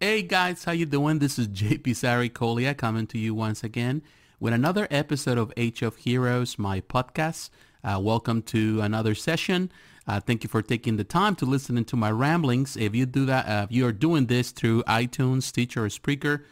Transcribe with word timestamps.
Hey 0.00 0.22
guys, 0.22 0.62
how 0.62 0.70
you 0.70 0.86
doing? 0.86 1.18
This 1.18 1.40
is 1.40 1.48
JP 1.48 1.82
Saricolia 1.82 2.76
coming 2.76 3.08
to 3.08 3.18
you 3.18 3.34
once 3.34 3.64
again 3.64 4.02
with 4.38 4.52
another 4.52 4.86
episode 4.92 5.38
of 5.38 5.52
Age 5.56 5.82
of 5.82 5.96
Heroes, 5.96 6.56
my 6.56 6.80
podcast. 6.82 7.50
Uh, 7.82 7.98
welcome 8.00 8.42
to 8.42 8.80
another 8.80 9.16
session. 9.16 9.72
Uh, 10.06 10.20
thank 10.20 10.44
you 10.44 10.48
for 10.48 10.62
taking 10.62 10.98
the 10.98 11.02
time 11.02 11.34
to 11.34 11.44
listen 11.44 11.84
to 11.84 11.96
my 11.96 12.12
ramblings. 12.12 12.76
If 12.76 12.94
you 12.94 13.06
do 13.06 13.26
that, 13.26 13.48
uh, 13.48 13.66
if 13.68 13.74
you 13.74 13.84
are 13.88 13.92
doing 13.92 14.26
this 14.26 14.52
through 14.52 14.84
iTunes, 14.84 15.42
Stitcher, 15.42 15.86
or 15.86 15.88
Spreaker, 15.88 16.44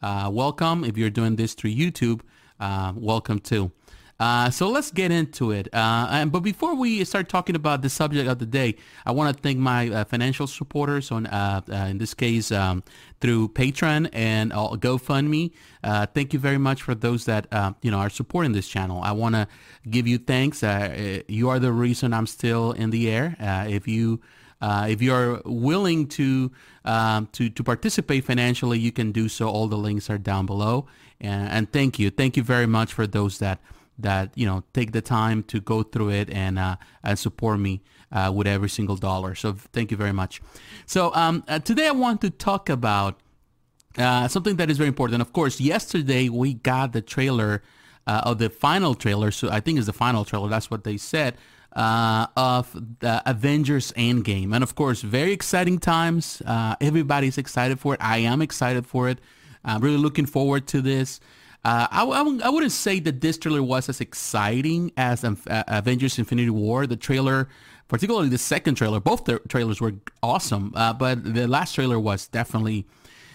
uh, 0.00 0.30
welcome. 0.32 0.82
If 0.82 0.96
you're 0.96 1.10
doing 1.10 1.36
this 1.36 1.52
through 1.52 1.72
YouTube, 1.72 2.22
uh, 2.58 2.94
welcome 2.96 3.38
too. 3.38 3.70
Uh, 4.20 4.48
so 4.48 4.68
let's 4.68 4.90
get 4.90 5.10
into 5.10 5.50
it. 5.50 5.68
Uh, 5.72 6.06
and, 6.10 6.32
but 6.32 6.40
before 6.40 6.74
we 6.74 7.04
start 7.04 7.28
talking 7.28 7.56
about 7.56 7.82
the 7.82 7.90
subject 7.90 8.28
of 8.28 8.38
the 8.38 8.46
day, 8.46 8.76
I 9.04 9.12
want 9.12 9.34
to 9.34 9.42
thank 9.42 9.58
my 9.58 9.88
uh, 9.88 10.04
financial 10.04 10.46
supporters 10.46 11.10
on, 11.10 11.26
uh, 11.26 11.60
uh, 11.68 11.74
in 11.74 11.98
this 11.98 12.14
case, 12.14 12.52
um, 12.52 12.84
through 13.20 13.48
Patreon 13.48 14.08
and 14.12 14.52
GoFundMe. 14.52 15.52
Uh, 15.82 16.06
thank 16.06 16.32
you 16.32 16.38
very 16.38 16.58
much 16.58 16.82
for 16.82 16.94
those 16.94 17.24
that 17.24 17.46
you 17.82 17.90
know 17.90 17.98
are 17.98 18.10
supporting 18.10 18.52
this 18.52 18.68
channel. 18.68 19.00
I 19.02 19.12
want 19.12 19.34
to 19.34 19.48
give 19.88 20.06
you 20.06 20.18
thanks. 20.18 20.62
you 20.62 21.48
are 21.48 21.58
the 21.58 21.72
reason 21.72 22.12
I'm 22.12 22.26
still 22.26 22.72
in 22.72 22.90
the 22.90 23.10
air. 23.10 23.36
if 23.68 23.88
you 23.88 24.20
uh, 24.60 24.86
if 24.88 25.02
you're 25.02 25.42
willing 25.44 26.06
to, 26.06 26.50
um, 26.86 27.28
to 27.32 27.50
to 27.50 27.62
participate 27.62 28.24
financially, 28.24 28.78
you 28.78 28.92
can 28.92 29.12
do 29.12 29.28
so. 29.28 29.46
All 29.46 29.68
the 29.68 29.76
links 29.76 30.08
are 30.08 30.16
down 30.16 30.46
below. 30.46 30.86
And, 31.20 31.48
and 31.50 31.72
thank 31.72 31.98
you, 31.98 32.10
thank 32.10 32.36
you 32.36 32.42
very 32.42 32.66
much 32.66 32.92
for 32.92 33.06
those 33.06 33.38
that 33.38 33.60
that 33.98 34.30
you 34.34 34.46
know 34.46 34.64
take 34.72 34.92
the 34.92 35.00
time 35.00 35.42
to 35.44 35.60
go 35.60 35.82
through 35.82 36.10
it 36.10 36.30
and 36.30 36.58
uh, 36.58 36.76
and 37.02 37.18
support 37.18 37.58
me 37.60 37.82
uh, 38.12 38.32
with 38.34 38.46
every 38.46 38.68
single 38.68 38.96
dollar. 38.96 39.34
So 39.34 39.52
thank 39.72 39.90
you 39.90 39.96
very 39.96 40.12
much. 40.12 40.40
So 40.86 41.14
um, 41.14 41.44
uh, 41.48 41.58
today 41.58 41.88
I 41.88 41.92
want 41.92 42.20
to 42.22 42.30
talk 42.30 42.68
about 42.68 43.20
uh, 43.98 44.28
something 44.28 44.56
that 44.56 44.70
is 44.70 44.78
very 44.78 44.88
important. 44.88 45.20
Of 45.22 45.32
course, 45.32 45.60
yesterday 45.60 46.28
we 46.28 46.54
got 46.54 46.92
the 46.92 47.02
trailer 47.02 47.62
uh, 48.06 48.22
of 48.24 48.38
the 48.38 48.50
final 48.50 48.94
trailer. 48.94 49.30
So 49.30 49.48
I 49.50 49.60
think 49.60 49.78
it's 49.78 49.86
the 49.86 49.92
final 49.92 50.24
trailer. 50.24 50.48
That's 50.48 50.70
what 50.70 50.84
they 50.84 50.96
said. 50.96 51.36
Uh, 51.72 52.28
of 52.36 52.72
the 53.00 53.20
Avengers 53.28 53.90
Endgame. 53.96 54.54
And 54.54 54.62
of 54.62 54.76
course, 54.76 55.02
very 55.02 55.32
exciting 55.32 55.78
times. 55.80 56.40
Uh 56.46 56.76
everybody's 56.80 57.36
excited 57.36 57.80
for 57.80 57.94
it. 57.94 58.00
I 58.00 58.18
am 58.18 58.40
excited 58.42 58.86
for 58.86 59.08
it. 59.08 59.18
I'm 59.64 59.80
really 59.80 59.96
looking 59.96 60.26
forward 60.26 60.68
to 60.68 60.80
this. 60.80 61.18
Uh, 61.64 61.86
I, 61.90 62.04
I, 62.04 62.38
I, 62.44 62.48
wouldn't 62.50 62.72
say 62.72 63.00
that 63.00 63.22
this 63.22 63.38
trailer 63.38 63.62
was 63.62 63.88
as 63.88 64.00
exciting 64.00 64.92
as 64.98 65.24
um, 65.24 65.38
uh, 65.48 65.64
Avengers 65.66 66.18
Infinity 66.18 66.50
War. 66.50 66.86
The 66.86 66.96
trailer, 66.96 67.48
particularly 67.88 68.28
the 68.28 68.36
second 68.36 68.74
trailer, 68.74 69.00
both 69.00 69.24
the 69.24 69.38
trailers 69.48 69.80
were 69.80 69.94
awesome. 70.22 70.72
Uh, 70.74 70.92
but 70.92 71.24
the 71.24 71.48
last 71.48 71.74
trailer 71.74 71.98
was 71.98 72.28
definitely 72.28 72.86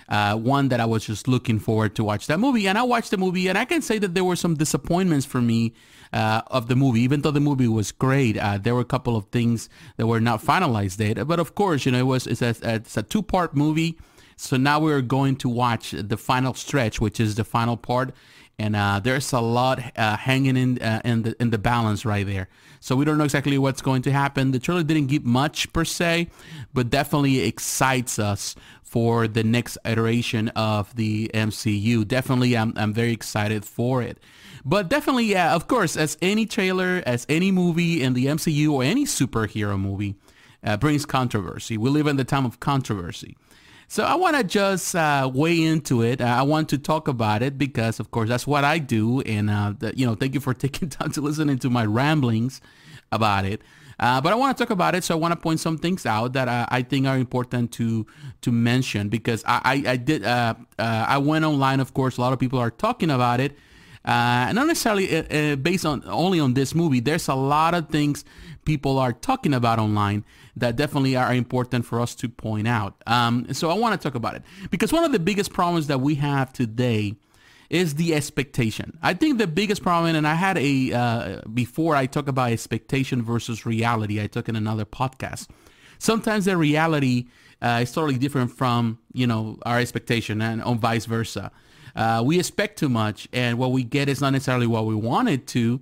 uh, 0.10 0.36
one 0.36 0.70
that 0.70 0.80
I 0.80 0.86
was 0.86 1.06
just 1.06 1.28
looking 1.28 1.58
forward 1.58 1.96
to 1.96 2.04
watch 2.04 2.28
that 2.28 2.40
movie. 2.40 2.68
And 2.68 2.78
I 2.78 2.84
watched 2.84 3.10
the 3.10 3.18
movie 3.18 3.48
and 3.48 3.58
I 3.58 3.66
can 3.66 3.82
say 3.82 3.98
that 4.00 4.14
there 4.14 4.24
were 4.24 4.36
some 4.36 4.56
disappointments 4.56 5.26
for 5.26 5.42
me 5.42 5.74
uh, 6.14 6.42
of 6.48 6.68
the 6.68 6.76
movie, 6.76 7.02
even 7.02 7.22
though 7.22 7.32
the 7.32 7.40
movie 7.40 7.68
was 7.68 7.92
great. 7.92 8.38
Uh, 8.38 8.60
there 8.60 8.76
were 8.76 8.82
a 8.82 8.86
couple 8.86 9.16
of 9.16 9.26
things 9.26 9.70
that 9.98 10.06
were 10.06 10.20
not 10.20 10.44
finalized 10.44 11.00
yet. 11.00 11.26
But 11.28 11.40
of 11.40 11.56
course, 11.56 11.86
you 11.86 11.92
know, 11.92 12.00
it 12.00 12.04
was, 12.04 12.28
it's 12.28 12.42
a, 12.42 12.56
it's 12.64 12.98
a 12.98 13.04
two-part 13.04 13.56
movie. 13.56 13.98
So 14.42 14.56
now 14.56 14.80
we're 14.80 15.02
going 15.02 15.36
to 15.38 15.50
watch 15.50 15.92
the 15.92 16.16
final 16.16 16.54
stretch, 16.54 17.02
which 17.02 17.20
is 17.20 17.36
the 17.36 17.44
final 17.44 17.76
part. 17.76 18.14
And 18.58 18.74
uh, 18.74 19.02
there's 19.04 19.34
a 19.34 19.42
lot 19.42 19.82
uh, 19.98 20.16
hanging 20.16 20.56
in 20.56 20.82
uh, 20.82 21.02
in 21.04 21.24
the 21.24 21.36
in 21.42 21.50
the 21.50 21.58
balance 21.58 22.06
right 22.06 22.26
there. 22.26 22.48
So 22.80 22.96
we 22.96 23.04
don't 23.04 23.18
know 23.18 23.26
exactly 23.26 23.58
what's 23.58 23.82
going 23.82 24.02
to 24.04 24.14
happen. 24.14 24.52
The 24.52 24.60
trailer 24.60 24.84
didn't 24.84 25.08
give 25.08 25.26
much 25.26 25.72
per 25.74 25.84
se, 25.84 26.30
but 26.74 26.90
definitely 26.90 27.42
excites 27.42 28.18
us 28.18 28.56
for 28.82 29.28
the 29.28 29.44
next 29.44 29.78
iteration 29.84 30.48
of 30.50 30.96
the 30.96 31.30
MCU. 31.34 32.08
Definitely, 32.08 32.56
I'm 32.56 32.74
I'm 32.78 32.94
very 32.94 33.12
excited 33.12 33.66
for 33.66 34.02
it. 34.02 34.20
But 34.64 34.90
definitely, 34.90 35.26
yeah, 35.26 35.54
of 35.54 35.68
course, 35.68 35.98
as 35.98 36.18
any 36.22 36.46
trailer, 36.46 37.04
as 37.06 37.26
any 37.28 37.52
movie 37.52 38.02
in 38.02 38.14
the 38.14 38.28
MCU 38.28 38.72
or 38.72 38.84
any 38.84 39.04
superhero 39.04 39.78
movie 39.78 40.16
uh, 40.64 40.78
brings 40.78 41.06
controversy. 41.06 41.78
We 41.78 41.90
live 41.90 42.08
in 42.08 42.16
the 42.16 42.24
time 42.24 42.46
of 42.46 42.62
controversy. 42.62 43.36
So 43.92 44.04
I 44.04 44.14
want 44.14 44.38
to 44.38 44.44
just 44.44 44.96
uh, 44.96 45.32
weigh 45.34 45.64
into 45.64 46.04
it. 46.04 46.22
I 46.22 46.44
want 46.44 46.70
to 46.70 46.78
talk 46.78 47.08
about 47.08 47.42
it 47.42 47.58
because, 47.58 48.00
of 48.00 48.12
course, 48.12 48.30
that's 48.30 48.46
what 48.46 48.64
I 48.64 48.78
do. 48.78 49.22
And, 49.22 49.50
uh, 49.50 49.74
the, 49.80 49.98
you 49.98 50.06
know, 50.06 50.14
thank 50.14 50.36
you 50.36 50.40
for 50.40 50.54
taking 50.66 50.90
time 50.90 51.12
to 51.14 51.22
listen 51.22 51.58
to 51.58 51.70
my 51.72 51.88
ramblings 51.88 52.62
about 53.12 53.46
it. 53.46 53.64
Uh, 54.00 54.22
but 54.22 54.32
I 54.32 54.36
want 54.36 54.56
to 54.56 54.64
talk 54.64 54.70
about 54.70 54.94
it, 54.94 55.04
so 55.04 55.16
I 55.16 55.18
want 55.18 55.32
to 55.32 55.36
point 55.40 55.60
some 55.60 55.80
things 55.80 56.06
out 56.06 56.34
that 56.34 56.48
I, 56.48 56.68
I 56.70 56.82
think 56.84 57.08
are 57.08 57.18
important 57.18 57.72
to 57.74 58.06
to 58.42 58.52
mention 58.52 59.10
because 59.10 59.44
I 59.46 59.60
I, 59.66 59.92
I 59.92 59.96
did 59.98 60.24
uh, 60.24 60.54
uh, 60.78 61.06
I 61.08 61.18
went 61.18 61.44
online. 61.44 61.82
Of 61.82 61.94
course, 61.94 62.16
a 62.16 62.22
lot 62.22 62.32
of 62.32 62.40
people 62.40 62.60
are 62.60 62.72
talking 62.72 63.10
about 63.10 63.42
it, 63.42 63.58
uh, 64.06 64.54
not 64.54 64.68
necessarily 64.68 65.18
uh, 65.18 65.24
uh, 65.24 65.56
based 65.58 65.86
on 65.86 66.04
only 66.06 66.40
on 66.40 66.54
this 66.54 66.74
movie. 66.74 67.02
There's 67.02 67.28
a 67.28 67.36
lot 67.36 67.74
of 67.74 67.90
things 67.90 68.24
people 68.64 69.00
are 69.00 69.12
talking 69.12 69.54
about 69.54 69.80
online 69.80 70.24
that 70.60 70.76
definitely 70.76 71.16
are 71.16 71.34
important 71.34 71.86
for 71.86 72.00
us 72.00 72.16
to 72.16 72.30
point 72.30 72.68
out. 72.68 73.02
Um, 73.08 73.54
so 73.54 73.70
I 73.70 73.74
want 73.74 74.00
to 74.00 74.08
talk 74.08 74.16
about 74.16 74.36
it 74.36 74.44
because 74.72 74.94
one 74.94 75.04
of 75.04 75.12
the 75.12 75.20
biggest 75.20 75.54
problems 75.54 75.88
that 75.88 76.02
we 76.02 76.16
have 76.16 76.54
today 76.54 77.16
is 77.70 77.96
the 77.96 78.16
expectation. 78.16 78.98
I 79.02 79.14
think 79.14 79.38
the 79.38 79.48
biggest 79.48 79.84
problem, 79.84 80.16
and 80.16 80.28
I 80.28 80.34
had 80.34 80.58
a, 80.58 80.94
uh, 80.94 81.42
before 81.54 81.96
I 81.96 82.08
talk 82.08 82.28
about 82.28 82.52
expectation 82.52 83.22
versus 83.22 83.66
reality, 83.66 84.22
I 84.22 84.28
took 84.28 84.50
in 84.50 84.56
another 84.56 84.86
podcast. 84.86 85.48
Sometimes 86.00 86.46
the 86.46 86.58
reality 86.58 87.28
uh, 87.62 87.80
is 87.84 87.92
totally 87.92 88.18
different 88.18 88.52
from, 88.52 88.98
you 89.14 89.28
know, 89.28 89.60
our 89.66 89.80
expectation 89.80 90.42
and 90.42 90.64
on 90.64 90.80
vice 90.80 91.06
versa. 91.06 91.52
Uh, 91.96 92.24
we 92.26 92.40
expect 92.40 92.80
too 92.80 92.90
much 92.90 93.28
and 93.34 93.58
what 93.58 93.72
we 93.72 93.84
get 93.84 94.10
is 94.10 94.22
not 94.22 94.32
necessarily 94.32 94.68
what 94.68 94.86
we 94.86 94.96
wanted 94.96 95.46
to, 95.48 95.82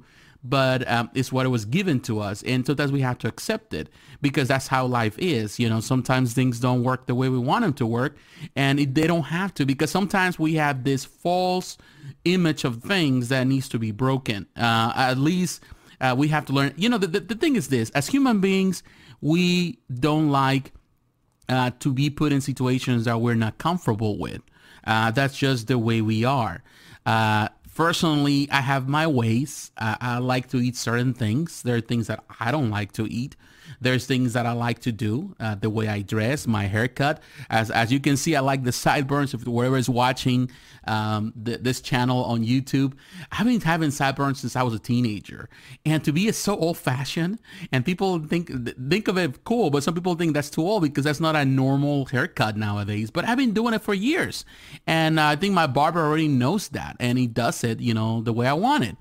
but 0.49 0.87
um, 0.89 1.09
it's 1.13 1.31
what 1.31 1.45
it 1.45 1.49
was 1.49 1.65
given 1.65 1.99
to 2.01 2.19
us. 2.19 2.43
And 2.43 2.65
sometimes 2.65 2.91
we 2.91 3.01
have 3.01 3.17
to 3.19 3.27
accept 3.27 3.73
it 3.73 3.89
because 4.21 4.47
that's 4.47 4.67
how 4.67 4.85
life 4.85 5.17
is. 5.17 5.59
You 5.59 5.69
know, 5.69 5.79
sometimes 5.79 6.33
things 6.33 6.59
don't 6.59 6.83
work 6.83 7.07
the 7.07 7.15
way 7.15 7.29
we 7.29 7.37
want 7.39 7.63
them 7.63 7.73
to 7.73 7.85
work 7.85 8.17
and 8.55 8.79
it, 8.79 8.95
they 8.95 9.07
don't 9.07 9.23
have 9.23 9.53
to 9.55 9.65
because 9.65 9.91
sometimes 9.91 10.39
we 10.39 10.55
have 10.55 10.83
this 10.83 11.03
false 11.05 11.77
image 12.25 12.63
of 12.63 12.81
things 12.83 13.29
that 13.29 13.45
needs 13.45 13.67
to 13.69 13.79
be 13.79 13.91
broken. 13.91 14.47
Uh, 14.55 14.93
at 14.95 15.17
least 15.17 15.63
uh, 15.99 16.15
we 16.17 16.27
have 16.29 16.45
to 16.45 16.53
learn. 16.53 16.73
You 16.77 16.89
know, 16.89 16.97
the, 16.97 17.07
the, 17.07 17.19
the, 17.19 17.35
thing 17.35 17.55
is 17.55 17.67
this, 17.67 17.89
as 17.91 18.07
human 18.07 18.39
beings, 18.39 18.83
we 19.19 19.79
don't 19.93 20.29
like 20.29 20.71
uh, 21.49 21.71
to 21.79 21.91
be 21.91 22.09
put 22.09 22.31
in 22.31 22.41
situations 22.41 23.05
that 23.05 23.19
we're 23.19 23.35
not 23.35 23.57
comfortable 23.57 24.17
with. 24.17 24.41
Uh, 24.85 25.11
that's 25.11 25.37
just 25.37 25.67
the 25.67 25.77
way 25.77 26.01
we 26.01 26.23
are. 26.23 26.63
Uh, 27.05 27.49
personally, 27.77 28.49
I 28.51 28.61
have 28.61 28.89
my 28.89 29.05
ways. 29.05 29.71
I 29.77 30.17
like 30.17 30.49
to 30.49 30.57
eat 30.57 30.75
certain 30.75 31.13
things. 31.13 31.61
There 31.61 31.77
are 31.77 31.81
things 31.81 32.07
that 32.07 32.23
I 32.39 32.51
don't 32.51 32.71
like 32.71 32.91
to 32.93 33.05
eat. 33.05 33.35
There's 33.81 34.05
things 34.05 34.33
that 34.33 34.45
I 34.45 34.53
like 34.53 34.79
to 34.79 34.91
do, 34.91 35.35
uh, 35.39 35.55
the 35.55 35.69
way 35.69 35.87
I 35.87 36.01
dress, 36.01 36.47
my 36.47 36.65
haircut. 36.65 37.21
As 37.49 37.71
as 37.71 37.91
you 37.91 37.99
can 37.99 38.17
see, 38.17 38.35
I 38.35 38.39
like 38.41 38.63
the 38.63 38.71
sideburns. 38.71 39.33
If 39.33 39.41
whoever 39.43 39.77
is 39.77 39.89
watching 39.89 40.49
um, 40.85 41.33
th- 41.43 41.59
this 41.61 41.81
channel 41.81 42.23
on 42.25 42.43
YouTube, 42.43 42.93
I've 43.31 43.45
been 43.45 43.61
having 43.61 43.91
sideburns 43.91 44.39
since 44.39 44.55
I 44.55 44.63
was 44.63 44.73
a 44.73 44.79
teenager, 44.79 45.49
and 45.85 46.03
to 46.03 46.11
be 46.11 46.31
so 46.31 46.57
old 46.57 46.77
fashioned, 46.77 47.39
and 47.71 47.85
people 47.85 48.19
think 48.19 48.51
think 48.89 49.07
of 49.07 49.17
it 49.17 49.43
cool, 49.43 49.69
but 49.69 49.83
some 49.83 49.93
people 49.93 50.15
think 50.15 50.33
that's 50.33 50.49
too 50.49 50.61
old 50.61 50.83
because 50.83 51.03
that's 51.03 51.19
not 51.19 51.35
a 51.35 51.45
normal 51.45 52.05
haircut 52.05 52.57
nowadays. 52.57 53.11
But 53.11 53.25
I've 53.25 53.37
been 53.37 53.53
doing 53.53 53.73
it 53.73 53.81
for 53.81 53.93
years, 53.93 54.45
and 54.85 55.19
uh, 55.19 55.25
I 55.25 55.35
think 55.35 55.53
my 55.53 55.67
barber 55.67 56.01
already 56.01 56.27
knows 56.27 56.69
that, 56.69 56.95
and 56.99 57.17
he 57.17 57.27
does 57.27 57.63
it, 57.63 57.79
you 57.79 57.93
know, 57.93 58.21
the 58.21 58.33
way 58.33 58.47
I 58.47 58.53
want 58.53 58.83
it. 58.83 58.97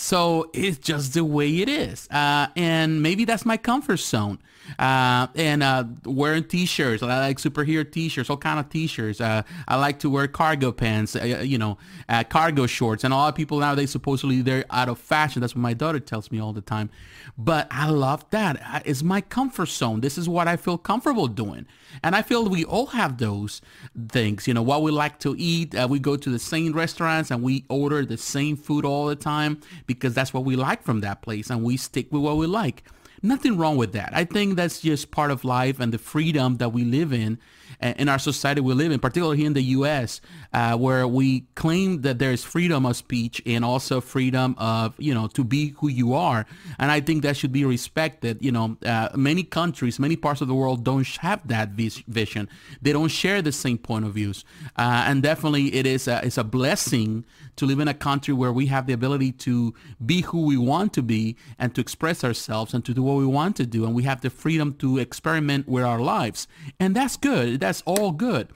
So 0.00 0.48
it's 0.54 0.78
just 0.78 1.14
the 1.14 1.24
way 1.24 1.58
it 1.58 1.68
is. 1.68 2.06
Uh, 2.08 2.46
and 2.54 3.02
maybe 3.02 3.24
that's 3.24 3.44
my 3.44 3.56
comfort 3.56 3.96
zone. 3.96 4.38
Uh, 4.78 5.26
and 5.34 5.62
uh, 5.62 5.84
wearing 6.04 6.44
t-shirts. 6.44 7.02
I 7.02 7.18
like 7.18 7.38
superhero 7.38 7.90
t-shirts, 7.90 8.30
all 8.30 8.36
kind 8.36 8.60
of 8.60 8.68
t-shirts. 8.68 9.20
Uh, 9.20 9.42
I 9.66 9.76
like 9.76 9.98
to 10.00 10.10
wear 10.10 10.28
cargo 10.28 10.70
pants, 10.70 11.16
uh, 11.16 11.42
you 11.42 11.58
know, 11.58 11.78
uh, 12.08 12.22
cargo 12.22 12.66
shorts. 12.66 13.02
And 13.02 13.12
a 13.12 13.16
lot 13.16 13.30
of 13.30 13.34
people 13.34 13.58
nowadays 13.58 13.90
supposedly 13.90 14.40
they're 14.40 14.66
out 14.70 14.88
of 14.88 14.98
fashion. 14.98 15.40
That's 15.40 15.56
what 15.56 15.62
my 15.62 15.74
daughter 15.74 15.98
tells 15.98 16.30
me 16.30 16.38
all 16.38 16.52
the 16.52 16.60
time. 16.60 16.90
But 17.36 17.66
I 17.70 17.88
love 17.88 18.28
that. 18.30 18.82
It's 18.84 19.02
my 19.02 19.20
comfort 19.20 19.68
zone. 19.68 20.00
This 20.00 20.18
is 20.18 20.28
what 20.28 20.48
I 20.48 20.56
feel 20.56 20.76
comfortable 20.76 21.28
doing. 21.28 21.66
And 22.02 22.14
I 22.14 22.22
feel 22.22 22.48
we 22.48 22.64
all 22.64 22.86
have 22.86 23.18
those 23.18 23.62
things. 24.10 24.46
You 24.46 24.54
know, 24.54 24.62
what 24.62 24.82
we 24.82 24.90
like 24.90 25.18
to 25.20 25.34
eat. 25.38 25.74
We 25.88 25.98
go 25.98 26.16
to 26.16 26.30
the 26.30 26.38
same 26.38 26.72
restaurants 26.72 27.30
and 27.30 27.42
we 27.42 27.64
order 27.68 28.04
the 28.04 28.18
same 28.18 28.56
food 28.56 28.84
all 28.84 29.06
the 29.06 29.16
time 29.16 29.60
because 29.88 30.14
that's 30.14 30.32
what 30.32 30.44
we 30.44 30.54
like 30.54 30.84
from 30.84 31.00
that 31.00 31.22
place 31.22 31.50
and 31.50 31.64
we 31.64 31.76
stick 31.76 32.12
with 32.12 32.22
what 32.22 32.36
we 32.36 32.46
like. 32.46 32.84
Nothing 33.20 33.56
wrong 33.56 33.76
with 33.76 33.92
that. 33.94 34.10
I 34.12 34.24
think 34.24 34.54
that's 34.54 34.80
just 34.80 35.10
part 35.10 35.32
of 35.32 35.42
life 35.42 35.80
and 35.80 35.92
the 35.92 35.98
freedom 35.98 36.58
that 36.58 36.68
we 36.68 36.84
live 36.84 37.12
in 37.12 37.40
in 37.80 38.08
our 38.08 38.18
society 38.18 38.60
we 38.60 38.74
live 38.74 38.92
in, 38.92 38.98
particularly 38.98 39.38
here 39.38 39.46
in 39.46 39.54
the 39.54 39.62
U.S., 39.62 40.20
uh, 40.52 40.76
where 40.76 41.06
we 41.06 41.40
claim 41.54 42.02
that 42.02 42.18
there 42.18 42.32
is 42.32 42.44
freedom 42.44 42.86
of 42.86 42.96
speech 42.96 43.42
and 43.46 43.64
also 43.64 44.00
freedom 44.00 44.54
of, 44.58 44.94
you 44.98 45.14
know, 45.14 45.26
to 45.28 45.44
be 45.44 45.70
who 45.78 45.88
you 45.88 46.14
are. 46.14 46.46
And 46.78 46.90
I 46.90 47.00
think 47.00 47.22
that 47.22 47.36
should 47.36 47.52
be 47.52 47.64
respected. 47.64 48.38
You 48.40 48.52
know, 48.52 48.76
uh, 48.84 49.10
many 49.14 49.42
countries, 49.42 49.98
many 49.98 50.16
parts 50.16 50.40
of 50.40 50.48
the 50.48 50.54
world 50.54 50.84
don't 50.84 51.06
have 51.18 51.46
that 51.48 51.70
vision. 51.70 52.48
They 52.82 52.92
don't 52.92 53.08
share 53.08 53.42
the 53.42 53.52
same 53.52 53.78
point 53.78 54.04
of 54.04 54.14
views. 54.14 54.44
Uh, 54.76 55.04
and 55.06 55.22
definitely 55.22 55.74
it 55.74 55.86
is 55.86 56.08
a, 56.08 56.24
it's 56.24 56.38
a 56.38 56.44
blessing 56.44 57.24
to 57.56 57.66
live 57.66 57.80
in 57.80 57.88
a 57.88 57.94
country 57.94 58.32
where 58.32 58.52
we 58.52 58.66
have 58.66 58.86
the 58.86 58.92
ability 58.92 59.32
to 59.32 59.74
be 60.04 60.22
who 60.22 60.42
we 60.42 60.56
want 60.56 60.92
to 60.94 61.02
be 61.02 61.36
and 61.58 61.74
to 61.74 61.80
express 61.80 62.22
ourselves 62.22 62.72
and 62.72 62.84
to 62.84 62.94
do 62.94 63.02
what 63.02 63.16
we 63.16 63.26
want 63.26 63.56
to 63.56 63.66
do. 63.66 63.84
And 63.84 63.94
we 63.94 64.04
have 64.04 64.20
the 64.20 64.30
freedom 64.30 64.74
to 64.74 64.98
experiment 64.98 65.68
with 65.68 65.84
our 65.84 66.00
lives. 66.00 66.46
And 66.78 66.94
that's 66.94 67.16
good. 67.16 67.57
That's 67.60 67.82
all 67.86 68.12
good. 68.12 68.48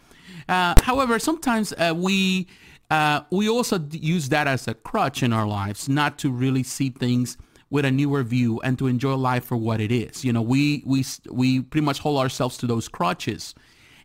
Uh, 0.49 0.75
however, 0.83 1.19
sometimes 1.19 1.73
uh, 1.73 1.95
we 1.97 2.47
uh, 2.91 3.23
we 3.31 3.49
also 3.49 3.79
use 3.91 4.29
that 4.29 4.47
as 4.47 4.69
a 4.69 4.75
crutch 4.75 5.23
in 5.23 5.33
our 5.33 5.47
lives, 5.47 5.89
not 5.89 6.19
to 6.19 6.31
really 6.31 6.63
see 6.63 6.91
things 6.91 7.39
with 7.71 7.87
a 7.87 7.91
newer 7.91 8.23
view 8.23 8.61
and 8.61 8.79
to 8.79 8.87
enjoy 8.87 9.15
life 9.15 9.45
for 9.45 9.57
what 9.57 9.81
it 9.81 9.91
is. 9.91 10.25
You 10.25 10.33
know, 10.33 10.43
we 10.43 10.83
we 10.85 11.05
we 11.31 11.63
pretty 11.63 11.85
much 11.85 12.01
hold 12.01 12.19
ourselves 12.19 12.59
to 12.59 12.67
those 12.67 12.89
crutches 12.89 13.55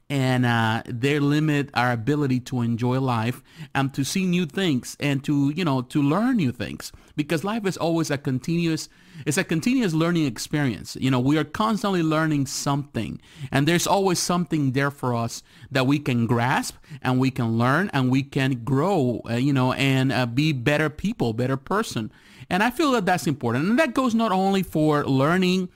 and 0.10 0.46
uh, 0.46 0.84
they 0.86 1.20
limit 1.20 1.70
our 1.74 1.92
ability 1.92 2.40
to 2.40 2.62
enjoy 2.62 3.00
life 3.00 3.44
and 3.76 3.94
to 3.94 4.06
see 4.06 4.26
new 4.26 4.46
things 4.46 4.96
and 5.00 5.24
to 5.24 5.52
you 5.56 5.66
know 5.66 5.82
to 5.82 6.02
learn 6.02 6.38
new 6.38 6.52
things. 6.52 6.92
Because 7.16 7.44
life 7.44 7.66
is 7.66 7.78
always 7.78 8.12
a 8.12 8.18
continuous 8.18 8.90
it's 9.26 9.38
a 9.38 9.44
continuous 9.44 9.94
learning 9.94 10.26
experience. 10.26 10.96
You 11.00 11.12
know 11.12 11.20
we 11.20 11.38
are 11.38 11.44
constantly 11.44 12.04
learning 12.04 12.46
something 12.46 13.20
and 13.52 13.68
there's 13.68 13.88
always 13.88 14.20
something 14.20 14.72
there 14.72 14.92
for 14.92 15.14
us 15.14 15.44
that 15.72 15.88
we 15.88 16.00
can 16.00 16.26
grasp 16.26 16.76
and 17.02 17.20
we 17.20 17.32
can 17.32 17.58
learn 17.58 17.90
and 17.94 18.10
we 18.10 18.24
can 18.24 18.64
grow 18.64 19.22
uh, 19.30 19.34
you 19.34 19.52
know 19.52 19.74
and 19.74 20.14
uh, 20.14 20.26
be 20.26 20.54
better 20.54 20.90
people 20.90 21.34
better 21.34 21.58
person. 21.58 22.12
And 22.50 22.64
i 22.64 22.70
feel 22.72 22.92
that 22.92 23.06
that's 23.06 23.28
important. 23.28 23.68
And 23.68 23.80
that 23.80 23.94
goes 23.94 24.16
not 24.16 24.32
only 24.32 24.64
for 24.64 25.04
learning 25.04 25.68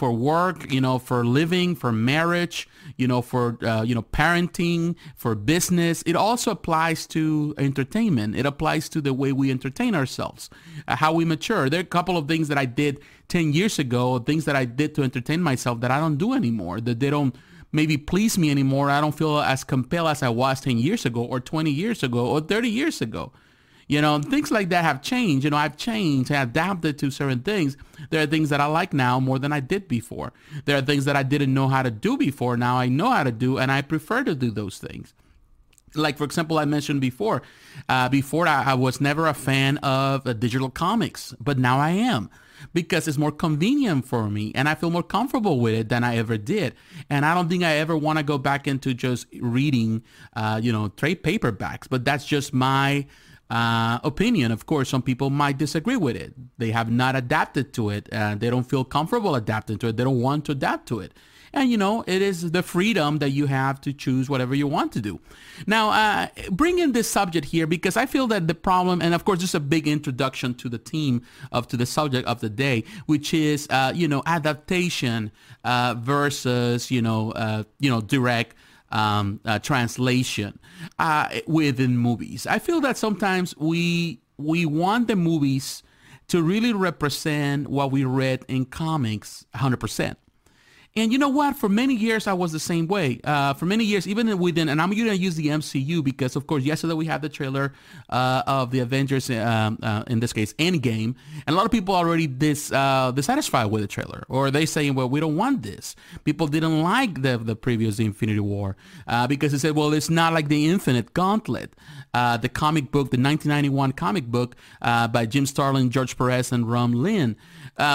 for 0.00 0.12
work, 0.12 0.72
you 0.72 0.80
know, 0.80 0.98
for 0.98 1.26
living, 1.26 1.76
for 1.76 1.92
marriage, 1.92 2.66
you 2.96 3.06
know, 3.06 3.20
for, 3.20 3.58
uh, 3.62 3.82
you 3.82 3.94
know, 3.94 4.00
parenting, 4.02 4.96
for 5.14 5.34
business. 5.34 6.02
It 6.06 6.16
also 6.16 6.52
applies 6.52 7.06
to 7.08 7.54
entertainment. 7.58 8.34
It 8.34 8.46
applies 8.46 8.88
to 8.88 9.02
the 9.02 9.12
way 9.12 9.30
we 9.32 9.50
entertain 9.50 9.94
ourselves, 9.94 10.48
uh, 10.88 10.96
how 10.96 11.12
we 11.12 11.26
mature. 11.26 11.68
There 11.68 11.80
are 11.80 11.82
a 11.82 11.96
couple 11.98 12.16
of 12.16 12.28
things 12.28 12.48
that 12.48 12.56
I 12.56 12.64
did 12.64 13.00
10 13.28 13.52
years 13.52 13.78
ago, 13.78 14.18
things 14.20 14.46
that 14.46 14.56
I 14.56 14.64
did 14.64 14.94
to 14.94 15.02
entertain 15.02 15.42
myself 15.42 15.82
that 15.82 15.90
I 15.90 16.00
don't 16.00 16.16
do 16.16 16.32
anymore, 16.32 16.80
that 16.80 16.98
they 16.98 17.10
don't 17.10 17.36
maybe 17.70 17.98
please 17.98 18.38
me 18.38 18.50
anymore. 18.50 18.88
I 18.88 19.02
don't 19.02 19.14
feel 19.14 19.38
as 19.38 19.64
compelled 19.64 20.08
as 20.08 20.22
I 20.22 20.30
was 20.30 20.62
10 20.62 20.78
years 20.78 21.04
ago 21.04 21.24
or 21.24 21.40
20 21.40 21.70
years 21.70 22.02
ago 22.02 22.24
or 22.24 22.40
30 22.40 22.70
years 22.70 23.02
ago. 23.02 23.32
You 23.90 24.00
know, 24.00 24.20
things 24.20 24.52
like 24.52 24.68
that 24.68 24.84
have 24.84 25.02
changed. 25.02 25.42
You 25.42 25.50
know, 25.50 25.56
I've 25.56 25.76
changed, 25.76 26.30
I 26.30 26.42
adapted 26.42 26.96
to 27.00 27.10
certain 27.10 27.40
things. 27.40 27.76
There 28.10 28.22
are 28.22 28.26
things 28.26 28.48
that 28.50 28.60
I 28.60 28.66
like 28.66 28.92
now 28.92 29.18
more 29.18 29.40
than 29.40 29.52
I 29.52 29.58
did 29.58 29.88
before. 29.88 30.32
There 30.64 30.78
are 30.78 30.80
things 30.80 31.06
that 31.06 31.16
I 31.16 31.24
didn't 31.24 31.52
know 31.52 31.66
how 31.66 31.82
to 31.82 31.90
do 31.90 32.16
before. 32.16 32.56
Now 32.56 32.76
I 32.76 32.88
know 32.88 33.10
how 33.10 33.24
to 33.24 33.32
do, 33.32 33.58
and 33.58 33.72
I 33.72 33.82
prefer 33.82 34.22
to 34.22 34.36
do 34.36 34.52
those 34.52 34.78
things 34.78 35.12
like 35.96 36.16
for 36.16 36.22
example 36.22 36.56
i 36.56 36.64
mentioned 36.64 37.00
before 37.00 37.42
uh, 37.88 38.08
before 38.08 38.46
I, 38.46 38.62
I, 38.62 38.74
was 38.74 39.00
never 39.00 39.26
a 39.26 39.34
fan 39.34 39.78
of 39.78 40.24
uh, 40.24 40.34
digital 40.34 40.70
comics 40.70 41.34
but 41.40 41.58
now 41.58 41.80
i 41.80 41.90
am 41.90 42.30
because 42.72 43.08
it's 43.08 43.18
more 43.18 43.32
convenient 43.32 44.06
for 44.06 44.30
me 44.30 44.52
and 44.54 44.68
i 44.68 44.76
feel 44.76 44.90
more 44.90 45.02
comfortable 45.02 45.58
with 45.58 45.74
it 45.74 45.88
than 45.88 46.04
i 46.04 46.16
ever 46.16 46.38
did 46.38 46.76
and 47.08 47.26
i 47.26 47.34
don't 47.34 47.48
think 47.48 47.64
i 47.64 47.72
ever 47.72 47.96
want 47.96 48.20
to 48.20 48.22
go 48.22 48.38
back 48.38 48.68
into 48.68 48.94
just 48.94 49.26
reading 49.40 50.04
uh, 50.36 50.60
you 50.62 50.70
know 50.70 50.86
trade 50.90 51.24
paperbacks 51.24 51.88
but 51.90 52.04
that's 52.04 52.24
just 52.24 52.54
my 52.54 53.04
uh, 53.50 53.98
opinion. 54.04 54.52
Of 54.52 54.66
course, 54.66 54.88
some 54.88 55.02
people 55.02 55.28
might 55.28 55.58
disagree 55.58 55.96
with 55.96 56.16
it. 56.16 56.32
They 56.58 56.70
have 56.70 56.90
not 56.90 57.16
adapted 57.16 57.72
to 57.74 57.90
it. 57.90 58.08
Uh, 58.12 58.36
they 58.36 58.48
don't 58.48 58.68
feel 58.68 58.84
comfortable 58.84 59.34
adapting 59.34 59.78
to 59.78 59.88
it. 59.88 59.96
They 59.96 60.04
don't 60.04 60.20
want 60.20 60.44
to 60.46 60.52
adapt 60.52 60.86
to 60.88 61.00
it. 61.00 61.12
And, 61.52 61.68
you 61.68 61.76
know, 61.76 62.04
it 62.06 62.22
is 62.22 62.52
the 62.52 62.62
freedom 62.62 63.18
that 63.18 63.30
you 63.30 63.46
have 63.46 63.80
to 63.80 63.92
choose 63.92 64.30
whatever 64.30 64.54
you 64.54 64.68
want 64.68 64.92
to 64.92 65.00
do. 65.00 65.18
Now, 65.66 65.90
uh, 65.90 66.28
bring 66.52 66.78
in 66.78 66.92
this 66.92 67.10
subject 67.10 67.48
here 67.48 67.66
because 67.66 67.96
I 67.96 68.06
feel 68.06 68.28
that 68.28 68.46
the 68.46 68.54
problem, 68.54 69.02
and 69.02 69.14
of 69.14 69.24
course, 69.24 69.40
this 69.40 69.50
is 69.50 69.54
a 69.56 69.60
big 69.60 69.88
introduction 69.88 70.54
to 70.54 70.68
the 70.68 70.78
theme 70.78 71.22
of, 71.50 71.66
to 71.68 71.76
the 71.76 71.86
subject 71.86 72.28
of 72.28 72.40
the 72.40 72.48
day, 72.48 72.84
which 73.06 73.34
is, 73.34 73.66
uh, 73.70 73.92
you 73.92 74.06
know, 74.06 74.22
adaptation 74.26 75.32
uh, 75.64 75.96
versus, 75.98 76.88
you 76.88 77.02
know, 77.02 77.32
uh, 77.32 77.64
you 77.80 77.90
know, 77.90 78.00
direct 78.00 78.54
um, 78.90 79.40
uh, 79.44 79.58
translation 79.58 80.58
uh, 80.98 81.28
within 81.46 81.96
movies. 81.96 82.46
I 82.46 82.58
feel 82.58 82.80
that 82.82 82.96
sometimes 82.96 83.56
we 83.56 84.20
we 84.36 84.64
want 84.64 85.08
the 85.08 85.16
movies 85.16 85.82
to 86.28 86.42
really 86.42 86.72
represent 86.72 87.68
what 87.68 87.90
we 87.90 88.04
read 88.04 88.44
in 88.48 88.64
comics 88.64 89.44
100%. 89.54 90.16
And 90.96 91.12
you 91.12 91.18
know 91.18 91.28
what? 91.28 91.54
For 91.56 91.68
many 91.68 91.94
years, 91.94 92.26
I 92.26 92.32
was 92.32 92.50
the 92.50 92.58
same 92.58 92.88
way. 92.88 93.20
Uh, 93.22 93.54
for 93.54 93.64
many 93.64 93.84
years, 93.84 94.08
even 94.08 94.36
within, 94.40 94.68
and 94.68 94.82
I'm 94.82 94.90
going 94.90 95.06
to 95.06 95.16
use 95.16 95.36
the 95.36 95.46
MCU 95.46 96.02
because, 96.02 96.34
of 96.34 96.48
course, 96.48 96.64
yesterday 96.64 96.94
we 96.94 97.06
had 97.06 97.22
the 97.22 97.28
trailer 97.28 97.72
uh, 98.08 98.42
of 98.44 98.72
the 98.72 98.80
Avengers, 98.80 99.30
um, 99.30 99.78
uh, 99.84 100.02
in 100.08 100.18
this 100.18 100.32
case, 100.32 100.52
Endgame, 100.54 101.14
and 101.46 101.48
a 101.48 101.52
lot 101.52 101.64
of 101.64 101.70
people 101.70 101.94
already 101.94 102.26
dis, 102.26 102.72
uh, 102.72 103.12
dissatisfied 103.12 103.70
with 103.70 103.82
the 103.82 103.86
trailer, 103.86 104.24
or 104.28 104.50
they 104.50 104.66
saying, 104.66 104.96
well, 104.96 105.08
we 105.08 105.20
don't 105.20 105.36
want 105.36 105.62
this. 105.62 105.94
People 106.24 106.48
didn't 106.48 106.82
like 106.82 107.22
the 107.22 107.38
the 107.38 107.54
previous 107.54 108.00
Infinity 108.00 108.40
War 108.40 108.76
uh, 109.06 109.28
because 109.28 109.52
they 109.52 109.58
said, 109.58 109.76
well, 109.76 109.92
it's 109.92 110.10
not 110.10 110.32
like 110.32 110.48
the 110.48 110.66
Infinite 110.66 111.14
Gauntlet, 111.14 111.72
uh, 112.14 112.36
the 112.36 112.48
comic 112.48 112.90
book, 112.90 113.12
the 113.12 113.16
1991 113.16 113.92
comic 113.92 114.26
book 114.26 114.56
by 114.80 115.24
Jim 115.24 115.46
Starlin, 115.46 115.90
George 115.90 116.18
Perez, 116.18 116.50
and 116.50 116.68
Ron 116.68 117.00
Lim, 117.00 117.36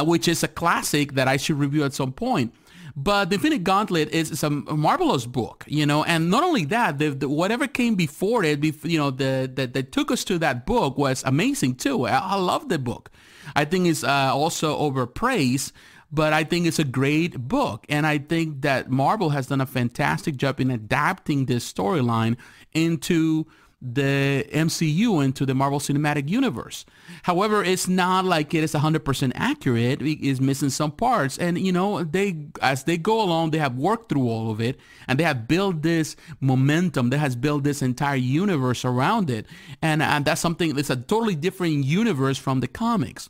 which 0.05 0.29
is 0.29 0.43
a 0.43 0.47
classic 0.47 1.15
that 1.15 1.27
I 1.27 1.35
should 1.35 1.59
review 1.59 1.83
at 1.83 1.93
some 1.93 2.13
point. 2.13 2.53
But 2.97 3.29
the 3.29 3.35
Infinite 3.35 3.65
Gauntlet 3.65 4.09
is, 4.09 4.31
is 4.31 4.41
a 4.41 4.49
marvelous 4.49 5.25
book, 5.25 5.65
you 5.67 5.85
know, 5.85 6.05
and 6.05 6.29
not 6.29 6.43
only 6.43 6.63
that, 6.65 6.97
the, 6.97 7.09
the, 7.09 7.27
whatever 7.27 7.67
came 7.67 7.95
before 7.95 8.45
it, 8.45 8.63
you 8.85 8.97
know, 8.97 9.11
the, 9.11 9.51
that 9.53 9.91
took 9.91 10.11
us 10.11 10.23
to 10.25 10.39
that 10.39 10.65
book 10.65 10.97
was 10.97 11.21
amazing 11.25 11.75
too. 11.75 12.07
I, 12.07 12.17
I 12.19 12.35
love 12.35 12.69
the 12.69 12.79
book. 12.79 13.11
I 13.53 13.65
think 13.65 13.87
it's 13.87 14.05
uh, 14.05 14.31
also 14.33 14.77
overpraised, 14.77 15.73
but 16.09 16.31
I 16.31 16.45
think 16.45 16.67
it's 16.67 16.79
a 16.79 16.85
great 16.85 17.37
book. 17.49 17.85
And 17.89 18.07
I 18.07 18.17
think 18.17 18.61
that 18.61 18.89
Marvel 18.89 19.31
has 19.31 19.47
done 19.47 19.59
a 19.59 19.65
fantastic 19.65 20.37
job 20.37 20.61
in 20.61 20.71
adapting 20.71 21.47
this 21.47 21.69
storyline 21.71 22.37
into 22.73 23.45
the 23.81 24.45
MCU 24.51 25.23
into 25.23 25.45
the 25.45 25.53
Marvel 25.53 25.79
Cinematic 25.79 26.29
Universe. 26.29 26.85
However, 27.23 27.63
it's 27.63 27.87
not 27.87 28.25
like 28.25 28.53
it 28.53 28.63
is 28.63 28.73
100% 28.73 29.31
accurate. 29.35 30.01
It 30.01 30.25
is 30.25 30.41
missing 30.41 30.69
some 30.69 30.91
parts. 30.91 31.37
And, 31.37 31.57
you 31.57 31.71
know, 31.71 32.03
they 32.03 32.47
as 32.61 32.85
they 32.85 32.97
go 32.97 33.21
along, 33.21 33.51
they 33.51 33.59
have 33.59 33.75
worked 33.75 34.09
through 34.09 34.27
all 34.29 34.51
of 34.51 34.59
it 34.59 34.79
and 35.07 35.19
they 35.19 35.23
have 35.23 35.47
built 35.47 35.81
this 35.81 36.15
momentum 36.39 37.09
that 37.11 37.19
has 37.19 37.35
built 37.35 37.63
this 37.63 37.81
entire 37.81 38.15
universe 38.15 38.85
around 38.85 39.29
it. 39.29 39.45
And, 39.81 40.01
and 40.01 40.25
that's 40.25 40.41
something, 40.41 40.77
it's 40.77 40.89
a 40.89 40.95
totally 40.95 41.35
different 41.35 41.85
universe 41.85 42.37
from 42.37 42.61
the 42.61 42.67
comics. 42.67 43.29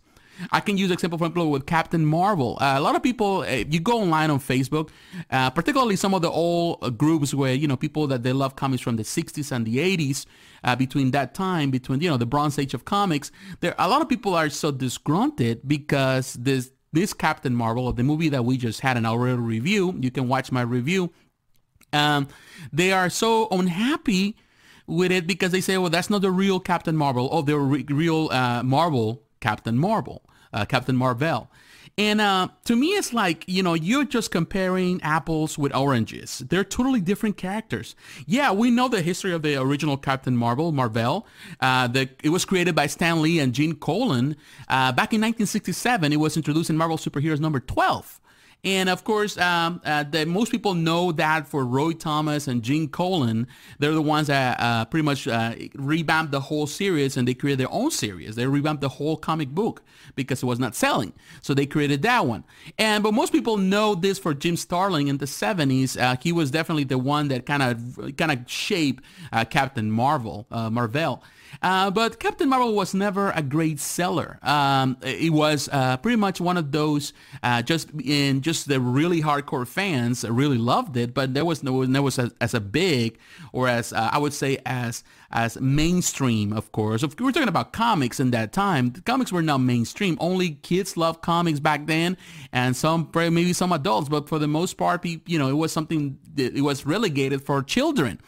I 0.52 0.60
can 0.60 0.78
use 0.78 0.92
example, 0.92 1.18
for 1.18 1.26
example, 1.26 1.52
with 1.52 1.66
Captain 1.66 2.06
Marvel. 2.06 2.58
Uh, 2.60 2.76
a 2.78 2.82
lot 2.82 2.96
of 2.96 3.04
people, 3.04 3.42
uh, 3.42 3.64
you 3.70 3.80
go 3.80 4.02
online 4.02 4.30
on 4.30 4.40
Facebook, 4.40 4.90
uh, 5.32 5.50
particularly 5.50 5.96
some 5.96 6.14
of 6.14 6.22
the 6.22 6.30
old 6.30 6.80
uh, 6.82 6.90
groups 6.90 7.34
where, 7.34 7.54
you 7.54 7.68
know, 7.68 7.78
people 7.78 8.08
that 8.08 8.24
they 8.24 8.34
love 8.34 8.56
comics 8.56 8.82
from 8.82 8.96
the 8.96 9.04
60s 9.04 9.52
and 9.52 9.66
the 9.66 9.78
80s, 9.78 10.26
uh, 10.64 10.76
between 10.76 11.12
that 11.12 11.34
time, 11.34 11.72
between, 11.72 12.02
you 12.02 12.10
know, 12.10 12.18
the 12.18 12.26
Bronze 12.26 12.58
Age 12.58 12.74
of 12.74 12.86
comics, 12.86 13.32
there 13.60 13.76
a 13.78 13.88
lot 13.88 14.02
of 14.02 14.10
people 14.10 14.34
are 14.34 14.50
so 14.50 14.72
disgruntled 14.72 15.60
because 15.68 16.34
this 16.34 16.72
this 16.92 17.14
Captain 17.14 17.54
Marvel, 17.54 17.92
the 17.92 18.04
movie 18.04 18.30
that 18.30 18.46
we 18.46 18.56
just 18.56 18.80
had 18.80 18.96
an 18.96 19.06
hour 19.06 19.36
review, 19.36 19.94
you 20.00 20.10
can 20.10 20.30
watch 20.30 20.50
my 20.50 20.62
review, 20.62 21.12
um, 21.92 22.28
they 22.72 22.94
are 22.94 23.10
so 23.10 23.50
unhappy 23.52 24.38
with 24.88 25.12
it 25.12 25.28
because 25.28 25.52
they 25.52 25.62
say, 25.62 25.78
well, 25.78 25.90
that's 25.90 26.10
not 26.10 26.22
the 26.22 26.32
real 26.32 26.60
Captain 26.60 26.96
Marvel 26.96 27.28
or 27.28 27.44
the 27.44 27.58
re- 27.58 27.86
real 27.90 28.30
uh, 28.32 28.64
Marvel 28.64 29.25
Captain 29.40 29.78
Marvel, 29.78 30.22
uh, 30.54 30.66
Captain 30.66 30.96
Marvel. 30.96 31.50
And 31.98 32.20
uh, 32.20 32.50
to 32.66 32.76
me, 32.76 32.88
it's 32.88 33.14
like, 33.14 33.46
you 33.48 33.64
know, 33.64 33.74
you're 33.74 34.04
just 34.04 34.30
comparing 34.30 35.02
apples 35.02 35.58
with 35.58 35.74
oranges. 35.74 36.40
They're 36.40 36.66
totally 36.66 37.00
different 37.00 37.38
characters. 37.38 37.96
Yeah, 38.26 38.52
we 38.52 38.70
know 38.70 38.90
the 38.90 39.02
history 39.02 39.32
of 39.32 39.44
the 39.44 39.56
original 39.62 39.96
Captain 39.96 40.36
Marvel, 40.36 40.74
Marvel. 40.74 41.26
Uh, 41.62 41.88
the, 41.88 42.10
it 42.22 42.30
was 42.30 42.44
created 42.44 42.76
by 42.76 42.88
Stan 42.88 43.22
Lee 43.22 43.40
and 43.40 43.54
Gene 43.54 43.76
Colan. 43.76 44.36
Uh, 44.68 44.92
back 44.92 45.14
in 45.14 45.22
1967, 45.22 46.12
it 46.12 46.18
was 46.18 46.36
introduced 46.36 46.70
in 46.70 46.76
Marvel 46.76 46.98
Superheroes 46.98 47.40
number 47.40 47.62
12. 47.62 48.20
And 48.66 48.90
of 48.90 49.04
course, 49.04 49.38
um, 49.38 49.80
uh, 49.86 50.04
the, 50.04 50.26
most 50.26 50.52
people 50.52 50.74
know 50.74 51.12
that 51.12 51.48
for 51.48 51.64
Roy 51.64 51.94
Thomas 51.94 52.48
and 52.48 52.64
Gene 52.64 52.88
Colan, 52.88 53.48
they're 53.78 53.94
the 53.94 54.02
ones 54.02 54.26
that 54.26 54.60
uh, 54.60 54.86
pretty 54.86 55.06
much 55.06 55.28
uh, 55.28 55.54
revamped 55.76 56.32
the 56.32 56.40
whole 56.40 56.66
series 56.66 57.16
and 57.16 57.28
they 57.28 57.36
created 57.36 57.60
their 57.60 57.72
own 57.72 57.92
series. 57.92 58.36
They 58.36 58.48
revamped 58.48 58.82
the 58.82 58.90
whole 58.90 59.18
comic 59.18 59.50
book 59.50 59.84
because 60.16 60.42
it 60.42 60.48
was 60.48 60.58
not 60.58 60.74
selling. 60.74 61.14
So 61.44 61.54
they 61.54 61.68
created 61.68 62.02
that 62.02 62.26
one. 62.26 62.44
And 62.80 63.04
but 63.04 63.14
most 63.14 63.32
people 63.32 63.58
know 63.58 63.94
this 63.94 64.18
for 64.18 64.34
Jim 64.34 64.58
Starlin 64.58 65.08
in 65.08 65.20
the 65.20 65.26
70s. 65.28 66.02
Uh, 66.02 66.16
he 66.20 66.32
was 66.32 66.50
definitely 66.50 66.86
the 66.86 66.98
one 66.98 67.28
that 67.28 67.46
kind 67.46 67.62
of 67.62 68.18
kind 68.18 68.32
of 68.32 68.50
shaped 68.50 69.04
uh, 69.32 69.46
Captain 69.46 69.92
Marvel, 69.92 70.48
uh, 70.50 70.72
Marvel. 70.72 71.24
But 71.62 72.20
Captain 72.20 72.50
Marvel 72.50 72.74
was 72.74 72.94
never 72.94 73.32
a 73.32 73.42
great 73.42 73.80
seller. 73.80 74.40
Um, 74.42 74.98
it 75.02 75.32
was 75.32 75.70
pretty 76.02 76.18
much 76.18 76.42
one 76.42 76.58
of 76.58 76.72
those 76.72 77.14
just 77.64 77.90
in 78.04 78.42
just 78.42 78.55
the 78.64 78.80
really 78.80 79.22
hardcore 79.22 79.68
fans 79.68 80.24
really 80.24 80.58
loved 80.58 80.96
it, 80.96 81.14
but 81.14 81.34
there 81.34 81.44
was 81.44 81.62
no 81.62 81.86
there 81.86 82.02
was 82.02 82.18
as, 82.18 82.34
as 82.40 82.54
a 82.54 82.60
big 82.60 83.20
or 83.52 83.68
as 83.68 83.92
uh, 83.92 84.10
I 84.12 84.18
would 84.18 84.34
say 84.34 84.58
as 84.66 85.04
as 85.32 85.60
mainstream. 85.60 86.54
Of 86.54 86.72
course, 86.72 87.04
if 87.04 87.20
we're 87.20 87.32
talking 87.32 87.50
about 87.50 87.74
comics 87.74 88.20
in 88.20 88.32
that 88.32 88.54
time, 88.54 88.92
comics 89.06 89.32
were 89.32 89.42
not 89.42 89.58
mainstream. 89.58 90.18
Only 90.20 90.52
kids 90.52 90.96
loved 90.96 91.22
comics 91.22 91.60
back 91.60 91.86
then, 91.86 92.18
and 92.54 92.76
some 92.76 93.10
maybe 93.14 93.54
some 93.54 93.72
adults, 93.74 94.08
but 94.08 94.30
for 94.30 94.40
the 94.40 94.48
most 94.48 94.78
part, 94.78 95.06
you 95.06 95.38
know, 95.38 95.50
it 95.50 95.58
was 95.58 95.72
something 95.72 96.18
that 96.36 96.56
it 96.56 96.62
was 96.62 96.86
relegated 96.86 97.42
for 97.42 97.62
children 97.62 98.20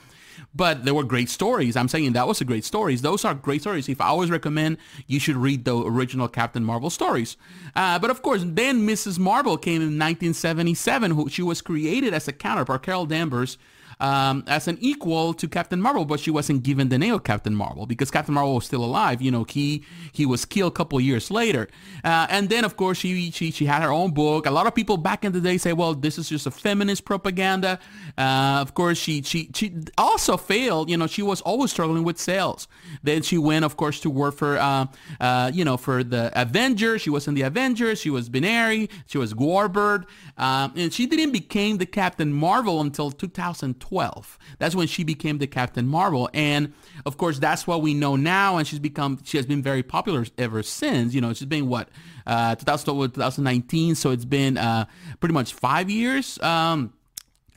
but 0.57 0.83
there 0.83 0.93
were 0.93 1.03
great 1.03 1.29
stories. 1.29 1.75
I'm 1.75 1.87
saying 1.87 2.13
that 2.13 2.27
was 2.27 2.41
a 2.41 2.45
great 2.45 2.65
stories. 2.65 3.03
Those 3.03 3.23
are 3.23 3.35
great 3.35 3.61
stories. 3.61 3.87
If 3.87 4.01
I 4.01 4.07
always 4.07 4.31
recommend, 4.31 4.77
you 5.05 5.19
should 5.19 5.37
read 5.37 5.63
the 5.65 5.77
original 5.77 6.27
Captain 6.27 6.63
Marvel 6.63 6.89
stories. 6.89 7.37
Uh, 7.75 7.99
but 7.99 8.09
of 8.09 8.23
course, 8.23 8.41
then 8.43 8.87
Mrs. 8.87 9.19
Marvel 9.19 9.57
came 9.57 9.81
in 9.81 9.99
1977. 9.99 11.11
Who, 11.11 11.29
she 11.29 11.43
was 11.43 11.61
created 11.61 12.13
as 12.13 12.27
a 12.27 12.33
counterpart. 12.33 12.81
Carol 12.81 13.05
Danvers 13.05 13.59
um, 13.99 14.43
as 14.47 14.67
an 14.67 14.77
equal 14.79 15.33
to 15.33 15.47
Captain 15.47 15.81
Marvel, 15.81 16.05
but 16.05 16.19
she 16.19 16.29
wasn't 16.31 16.63
given 16.63 16.89
the 16.89 16.97
name 16.97 17.13
of 17.13 17.23
Captain 17.23 17.55
Marvel 17.55 17.85
because 17.85 18.11
Captain 18.11 18.33
Marvel 18.33 18.55
was 18.55 18.65
still 18.65 18.83
alive. 18.83 19.21
You 19.21 19.31
know, 19.31 19.43
he 19.43 19.83
he 20.11 20.25
was 20.25 20.45
killed 20.45 20.73
a 20.73 20.75
couple 20.75 20.99
years 21.01 21.31
later, 21.31 21.67
uh, 22.03 22.27
and 22.29 22.49
then 22.49 22.63
of 22.63 22.77
course 22.77 22.97
she, 22.97 23.31
she 23.31 23.51
she 23.51 23.65
had 23.65 23.81
her 23.81 23.91
own 23.91 24.11
book. 24.11 24.45
A 24.45 24.51
lot 24.51 24.67
of 24.67 24.75
people 24.75 24.97
back 24.97 25.25
in 25.25 25.31
the 25.31 25.41
day 25.41 25.57
say, 25.57 25.73
well, 25.73 25.93
this 25.93 26.17
is 26.17 26.29
just 26.29 26.45
a 26.45 26.51
feminist 26.51 27.05
propaganda. 27.05 27.79
Uh, 28.17 28.59
of 28.61 28.73
course, 28.73 28.97
she 28.97 29.21
she 29.23 29.49
she 29.55 29.73
also 29.97 30.37
failed. 30.37 30.89
You 30.89 30.97
know, 30.97 31.07
she 31.07 31.23
was 31.23 31.41
always 31.41 31.71
struggling 31.71 32.03
with 32.03 32.19
sales. 32.19 32.67
Then 33.03 33.23
she 33.23 33.37
went, 33.37 33.65
of 33.65 33.77
course, 33.77 33.99
to 34.01 34.09
work 34.09 34.35
for 34.35 34.57
uh, 34.57 34.85
uh 35.19 35.51
you 35.53 35.65
know 35.65 35.77
for 35.77 36.03
the 36.03 36.31
Avengers. 36.39 37.01
She 37.01 37.09
was 37.09 37.27
in 37.27 37.33
the 37.33 37.43
Avengers. 37.43 37.99
She 37.99 38.09
was 38.09 38.29
Binary. 38.29 38.89
She 39.07 39.17
was 39.17 39.33
Warbird, 39.33 40.05
um, 40.37 40.73
and 40.75 40.93
she 40.93 41.07
didn't 41.07 41.31
become 41.31 41.77
the 41.77 41.85
Captain 41.85 42.31
Marvel 42.31 42.81
until 42.81 43.09
2012. 43.11 43.86
2012. 43.87 44.39
That's 44.59 44.75
when 44.75 44.87
she 44.87 45.03
became 45.03 45.37
the 45.37 45.47
Captain 45.47 45.87
Marvel. 45.87 46.29
And 46.33 46.73
of 47.05 47.17
course, 47.17 47.39
that's 47.39 47.65
what 47.67 47.81
we 47.81 47.93
know 47.93 48.15
now. 48.15 48.57
And 48.57 48.67
she's 48.67 48.79
become, 48.79 49.19
she 49.23 49.37
has 49.37 49.45
been 49.45 49.61
very 49.61 49.83
popular 49.83 50.25
ever 50.37 50.63
since. 50.63 51.13
You 51.13 51.21
know, 51.21 51.33
she's 51.33 51.47
been 51.47 51.67
what, 51.67 51.89
uh, 52.25 52.55
2019. 52.55 53.95
So 53.95 54.11
it's 54.11 54.25
been 54.25 54.57
uh, 54.57 54.85
pretty 55.19 55.33
much 55.33 55.53
five 55.53 55.89
years. 55.89 56.39
Um, 56.41 56.93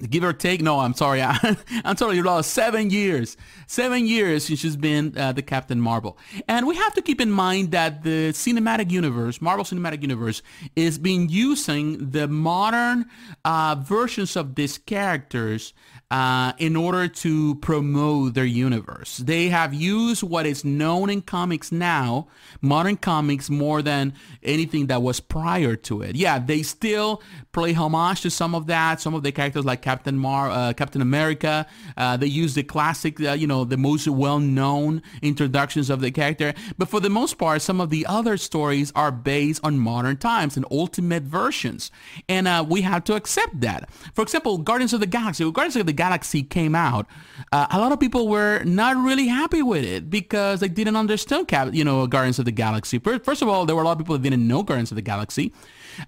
give 0.09 0.25
or 0.25 0.33
take. 0.33 0.63
No, 0.63 0.81
I'm 0.81 0.95
sorry. 0.95 1.21
I, 1.23 1.57
am 1.85 1.97
sorry. 1.97 2.17
You 2.17 2.23
lost 2.23 2.53
seven 2.53 2.91
years. 2.91 3.37
Seven 3.67 4.07
years 4.07 4.47
since 4.47 4.61
she's 4.61 4.77
been 4.77 5.17
uh, 5.17 5.33
the 5.33 5.43
Captain 5.43 5.81
Marvel. 5.81 6.17
And 6.49 6.67
we 6.67 6.77
have 6.77 6.95
to 6.95 7.03
keep 7.03 7.21
in 7.21 7.31
mind 7.31 7.73
that 7.73 8.03
the 8.03 8.31
cinematic 8.31 8.91
universe, 8.91 9.41
Marvel 9.41 9.65
Cinematic 9.65 10.03
Universe, 10.03 10.43
is 10.77 10.99
being 10.99 11.29
using 11.29 12.11
the 12.11 12.29
modern 12.29 13.07
uh, 13.45 13.77
versions 13.79 14.37
of 14.37 14.55
these 14.55 14.79
characters 14.79 15.75
uh, 16.11 16.53
in 16.59 16.77
order 16.77 17.07
to 17.07 17.55
promote 17.57 18.35
their 18.35 18.45
universe. 18.45 19.19
They 19.19 19.49
have 19.49 19.73
used 19.73 20.23
what 20.23 20.47
is 20.47 20.65
known 20.65 21.09
in 21.11 21.23
comics 21.23 21.71
now, 21.71 22.27
modern 22.61 22.97
comics, 22.97 23.49
more 23.49 23.81
than 23.83 24.15
anything 24.43 24.87
that 24.89 25.03
was 25.03 25.21
prior 25.21 25.77
to 25.77 26.03
it. 26.03 26.17
Yeah, 26.17 26.39
they 26.39 26.63
still 26.63 27.23
play 27.53 27.73
homage 27.73 28.23
to 28.23 28.31
some 28.31 28.55
of 28.55 28.67
that. 28.67 29.01
Some 29.01 29.15
of 29.15 29.23
the 29.23 29.33
characters 29.33 29.65
like 29.65 29.83
Captain 29.83 30.19
Mar, 30.19 30.51
uh, 30.51 30.73
Captain 30.73 31.03
America, 31.03 31.67
uh, 31.97 32.17
they 32.17 32.27
use 32.27 32.55
the 32.55 32.63
classic, 32.63 33.21
uh, 33.21 33.33
you 33.33 33.47
know, 33.47 33.65
the 33.65 33.77
most 33.77 34.09
well-known 34.09 35.03
introductions 35.23 35.91
of 35.91 36.01
the 36.01 36.11
character. 36.11 36.55
But 36.77 36.89
for 36.89 37.01
the 37.01 37.11
most 37.11 37.39
part, 37.39 37.63
some 37.63 37.81
of 37.81 37.91
the 37.91 38.07
other 38.07 38.37
stories 38.37 38.93
are 38.95 39.13
based 39.13 39.61
on 39.65 39.79
modern 39.79 40.17
times 40.17 40.57
and 40.57 40.67
ultimate 40.71 41.23
versions, 41.23 41.91
and 42.29 42.49
uh, 42.49 42.65
we 42.69 42.83
have 42.83 43.05
to 43.05 43.15
accept 43.15 43.61
that. 43.61 43.91
For 44.15 44.23
example, 44.23 44.59
Guardians 44.59 44.93
of 44.93 45.01
the 45.01 45.07
Galaxy. 45.07 45.51
Guardians 45.51 45.77
of 45.77 45.87
the 45.87 45.93
Galaxy 46.01 46.43
came 46.43 46.75
out, 46.75 47.07
uh, 47.53 47.67
a 47.71 47.79
lot 47.79 47.93
of 47.93 48.01
people 48.01 48.27
were 48.27 48.63
not 48.65 48.97
really 48.97 49.27
happy 49.27 49.61
with 49.61 49.85
it 49.85 50.09
because 50.09 50.61
they 50.61 50.69
didn't 50.69 50.97
understand, 50.97 51.51
you 51.73 51.85
know, 51.85 52.07
Guardians 52.07 52.39
of 52.39 52.47
the 52.47 52.57
Galaxy. 52.65 52.99
First 52.99 53.43
of 53.43 53.49
all, 53.49 53.67
there 53.67 53.77
were 53.77 53.83
a 53.83 53.85
lot 53.85 53.93
of 53.93 53.99
people 53.99 54.17
that 54.17 54.23
didn't 54.23 54.47
know 54.49 54.63
Guardians 54.63 54.91
of 54.91 54.97
the 54.97 55.03
Galaxy. 55.03 55.53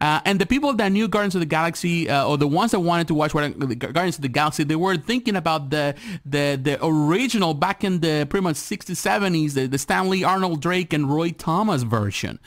Uh, 0.00 0.20
and 0.24 0.40
the 0.40 0.46
people 0.46 0.72
that 0.72 0.90
knew 0.92 1.08
Guardians 1.08 1.34
of 1.34 1.40
the 1.40 1.52
Galaxy, 1.58 2.08
uh, 2.08 2.26
or 2.26 2.38
the 2.38 2.48
ones 2.48 2.70
that 2.70 2.80
wanted 2.80 3.06
to 3.08 3.14
watch 3.14 3.32
Guardians 3.32 4.16
of 4.16 4.22
the 4.22 4.28
Galaxy, 4.28 4.64
they 4.64 4.76
were 4.76 4.96
thinking 4.96 5.36
about 5.36 5.68
the 5.68 5.94
the 6.24 6.58
the 6.66 6.78
original 6.82 7.52
back 7.52 7.84
in 7.84 8.00
the 8.00 8.26
pretty 8.30 8.44
much 8.44 8.56
60s, 8.56 8.96
70s, 8.96 9.52
the, 9.52 9.66
the 9.66 9.78
Stan 9.78 10.08
Lee, 10.08 10.24
Arnold 10.24 10.62
Drake, 10.62 10.94
and 10.94 11.10
Roy 11.10 11.32
Thomas 11.32 11.82
version, 11.82 12.38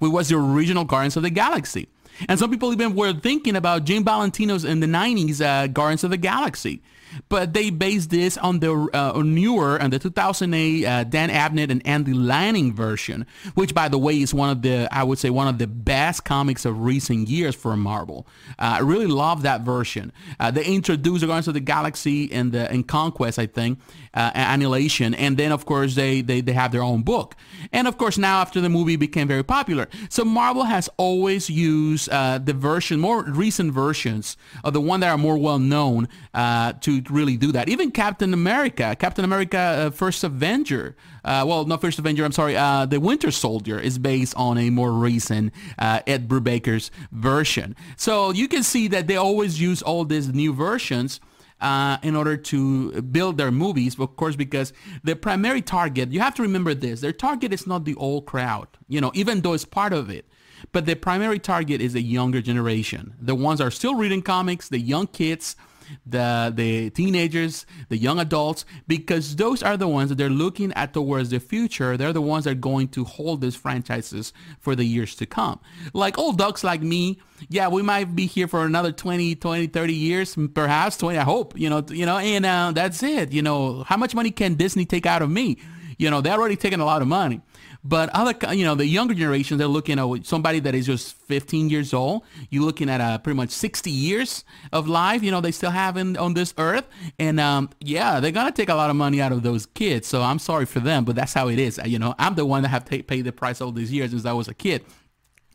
which 0.00 0.12
was 0.12 0.28
the 0.28 0.36
original 0.36 0.84
Guardians 0.84 1.16
of 1.16 1.22
the 1.22 1.30
Galaxy. 1.30 1.88
And 2.28 2.38
some 2.38 2.50
people 2.50 2.72
even 2.72 2.94
were 2.94 3.12
thinking 3.12 3.56
about 3.56 3.84
Jim 3.84 4.04
Valentino's 4.04 4.64
in 4.64 4.80
the 4.80 4.86
90s 4.86 5.40
uh, 5.40 5.66
Guardians 5.68 6.04
of 6.04 6.10
the 6.10 6.16
Galaxy 6.16 6.82
but 7.28 7.52
they 7.52 7.70
based 7.70 8.10
this 8.10 8.36
on 8.38 8.60
the 8.60 8.88
uh, 8.92 9.20
newer 9.22 9.76
and 9.76 9.92
the 9.92 9.98
2008 9.98 10.84
uh, 10.84 11.04
Dan 11.04 11.30
Abnett 11.30 11.70
and 11.70 11.86
Andy 11.86 12.12
Lanning 12.12 12.74
version, 12.74 13.26
which 13.54 13.74
by 13.74 13.88
the 13.88 13.98
way 13.98 14.20
is 14.20 14.32
one 14.34 14.50
of 14.50 14.62
the 14.62 14.88
I 14.92 15.02
would 15.04 15.18
say 15.18 15.30
one 15.30 15.48
of 15.48 15.58
the 15.58 15.66
best 15.66 16.24
comics 16.24 16.64
of 16.64 16.82
recent 16.82 17.28
years 17.28 17.54
for 17.54 17.76
Marvel. 17.76 18.26
Uh, 18.58 18.76
I 18.76 18.78
really 18.80 19.06
love 19.06 19.42
that 19.42 19.62
version. 19.62 20.12
Uh, 20.38 20.50
they 20.50 20.64
introduced 20.64 21.20
the 21.20 21.26
Guardians 21.26 21.48
of 21.48 21.54
the 21.54 21.60
Galaxy 21.60 22.32
and 22.32 22.52
the 22.52 22.72
in 22.72 22.84
Conquest, 22.84 23.38
I 23.38 23.46
think, 23.46 23.78
uh, 24.14 24.30
Annihilation, 24.34 25.14
and 25.14 25.36
then 25.36 25.52
of 25.52 25.66
course 25.66 25.94
they, 25.94 26.22
they 26.22 26.40
they 26.40 26.52
have 26.52 26.72
their 26.72 26.82
own 26.82 27.02
book, 27.02 27.36
and 27.72 27.86
of 27.88 27.98
course 27.98 28.18
now 28.18 28.40
after 28.40 28.60
the 28.60 28.68
movie 28.68 28.96
became 28.96 29.28
very 29.28 29.44
popular, 29.44 29.88
so 30.08 30.24
Marvel 30.24 30.64
has 30.64 30.88
always 30.96 31.50
used 31.50 32.08
uh, 32.10 32.38
the 32.38 32.52
version, 32.52 33.00
more 33.00 33.24
recent 33.24 33.72
versions 33.72 34.36
of 34.64 34.72
the 34.72 34.80
one 34.80 35.00
that 35.00 35.08
are 35.08 35.18
more 35.18 35.36
well 35.36 35.58
known 35.58 36.08
to 36.34 36.99
really 37.08 37.36
do 37.36 37.52
that. 37.52 37.68
Even 37.68 37.90
Captain 37.90 38.34
America, 38.34 38.96
Captain 38.98 39.24
America 39.24 39.58
uh, 39.58 39.90
First 39.90 40.24
Avenger, 40.24 40.96
uh, 41.24 41.44
well, 41.46 41.64
not 41.64 41.80
First 41.80 41.98
Avenger, 41.98 42.24
I'm 42.24 42.32
sorry, 42.32 42.56
uh, 42.56 42.84
The 42.86 42.98
Winter 42.98 43.30
Soldier 43.30 43.78
is 43.78 43.98
based 43.98 44.34
on 44.36 44.58
a 44.58 44.70
more 44.70 44.92
recent 44.92 45.52
uh, 45.78 46.00
Ed 46.06 46.28
Brubaker's 46.28 46.90
version. 47.12 47.76
So 47.96 48.30
you 48.32 48.48
can 48.48 48.62
see 48.62 48.88
that 48.88 49.06
they 49.06 49.16
always 49.16 49.60
use 49.60 49.80
all 49.82 50.04
these 50.04 50.28
new 50.28 50.52
versions 50.52 51.20
uh, 51.60 51.98
in 52.02 52.16
order 52.16 52.36
to 52.36 53.02
build 53.02 53.36
their 53.36 53.50
movies, 53.50 53.98
of 53.98 54.16
course, 54.16 54.36
because 54.36 54.72
the 55.04 55.14
primary 55.14 55.62
target, 55.62 56.10
you 56.10 56.20
have 56.20 56.34
to 56.34 56.42
remember 56.42 56.74
this, 56.74 57.00
their 57.00 57.12
target 57.12 57.52
is 57.52 57.66
not 57.66 57.84
the 57.84 57.94
old 57.96 58.26
crowd, 58.26 58.68
you 58.88 59.00
know, 59.00 59.12
even 59.14 59.42
though 59.42 59.52
it's 59.52 59.64
part 59.64 59.92
of 59.92 60.10
it. 60.10 60.26
But 60.72 60.86
the 60.86 60.94
primary 60.94 61.38
target 61.38 61.80
is 61.80 61.94
the 61.94 62.02
younger 62.02 62.42
generation. 62.42 63.14
The 63.20 63.34
ones 63.34 63.60
are 63.60 63.70
still 63.70 63.94
reading 63.94 64.22
comics, 64.22 64.68
the 64.68 64.78
young 64.78 65.06
kids, 65.06 65.56
the 66.06 66.52
the 66.54 66.90
teenagers, 66.90 67.66
the 67.88 67.96
young 67.96 68.18
adults, 68.18 68.64
because 68.86 69.36
those 69.36 69.62
are 69.62 69.76
the 69.76 69.88
ones 69.88 70.08
that 70.08 70.18
they're 70.18 70.28
looking 70.28 70.72
at 70.74 70.92
towards 70.92 71.30
the 71.30 71.40
future. 71.40 71.96
They're 71.96 72.12
the 72.12 72.20
ones 72.20 72.44
that 72.44 72.52
are 72.52 72.54
going 72.54 72.88
to 72.88 73.04
hold 73.04 73.40
these 73.40 73.56
franchises 73.56 74.32
for 74.60 74.74
the 74.74 74.84
years 74.84 75.14
to 75.16 75.26
come. 75.26 75.60
Like 75.92 76.18
old 76.18 76.38
ducks 76.38 76.64
like 76.64 76.82
me, 76.82 77.18
yeah, 77.48 77.68
we 77.68 77.82
might 77.82 78.14
be 78.14 78.26
here 78.26 78.48
for 78.48 78.64
another 78.64 78.92
20, 78.92 79.36
20, 79.36 79.66
30 79.68 79.94
years, 79.94 80.36
perhaps 80.54 80.96
20, 80.96 81.18
I 81.18 81.22
hope, 81.22 81.58
you 81.58 81.70
know, 81.70 81.84
you 81.88 82.06
know, 82.06 82.18
and 82.18 82.44
uh, 82.44 82.72
that's 82.74 83.02
it. 83.02 83.32
You 83.32 83.42
know, 83.42 83.84
how 83.84 83.96
much 83.96 84.14
money 84.14 84.30
can 84.30 84.54
Disney 84.54 84.84
take 84.84 85.06
out 85.06 85.22
of 85.22 85.30
me? 85.30 85.58
You 85.98 86.10
know, 86.10 86.20
they're 86.20 86.32
already 86.32 86.56
taking 86.56 86.80
a 86.80 86.84
lot 86.84 87.02
of 87.02 87.08
money. 87.08 87.40
But 87.82 88.10
other, 88.10 88.34
you 88.54 88.64
know, 88.64 88.74
the 88.74 88.86
younger 88.86 89.14
generation, 89.14 89.56
they're 89.56 89.66
looking 89.66 89.98
at 89.98 90.26
somebody 90.26 90.60
that 90.60 90.74
is 90.74 90.86
just 90.86 91.16
15 91.16 91.70
years 91.70 91.94
old. 91.94 92.24
You're 92.50 92.64
looking 92.64 92.90
at 92.90 93.00
uh, 93.00 93.18
pretty 93.18 93.36
much 93.36 93.50
60 93.50 93.90
years 93.90 94.44
of 94.72 94.86
life, 94.86 95.22
you 95.22 95.30
know, 95.30 95.40
they 95.40 95.52
still 95.52 95.70
have 95.70 95.96
in, 95.96 96.16
on 96.16 96.34
this 96.34 96.52
earth. 96.58 96.86
And 97.18 97.40
um, 97.40 97.70
yeah, 97.80 98.20
they're 98.20 98.32
going 98.32 98.46
to 98.46 98.52
take 98.52 98.68
a 98.68 98.74
lot 98.74 98.90
of 98.90 98.96
money 98.96 99.20
out 99.22 99.32
of 99.32 99.42
those 99.42 99.66
kids. 99.66 100.06
So 100.06 100.22
I'm 100.22 100.38
sorry 100.38 100.66
for 100.66 100.80
them, 100.80 101.04
but 101.04 101.16
that's 101.16 101.32
how 101.32 101.48
it 101.48 101.58
is. 101.58 101.80
You 101.84 101.98
know, 101.98 102.14
I'm 102.18 102.34
the 102.34 102.44
one 102.44 102.62
that 102.62 102.68
have 102.68 102.86
paid 102.86 103.24
the 103.24 103.32
price 103.32 103.60
all 103.60 103.72
these 103.72 103.92
years 103.92 104.10
since 104.10 104.26
I 104.26 104.32
was 104.32 104.48
a 104.48 104.54
kid. 104.54 104.84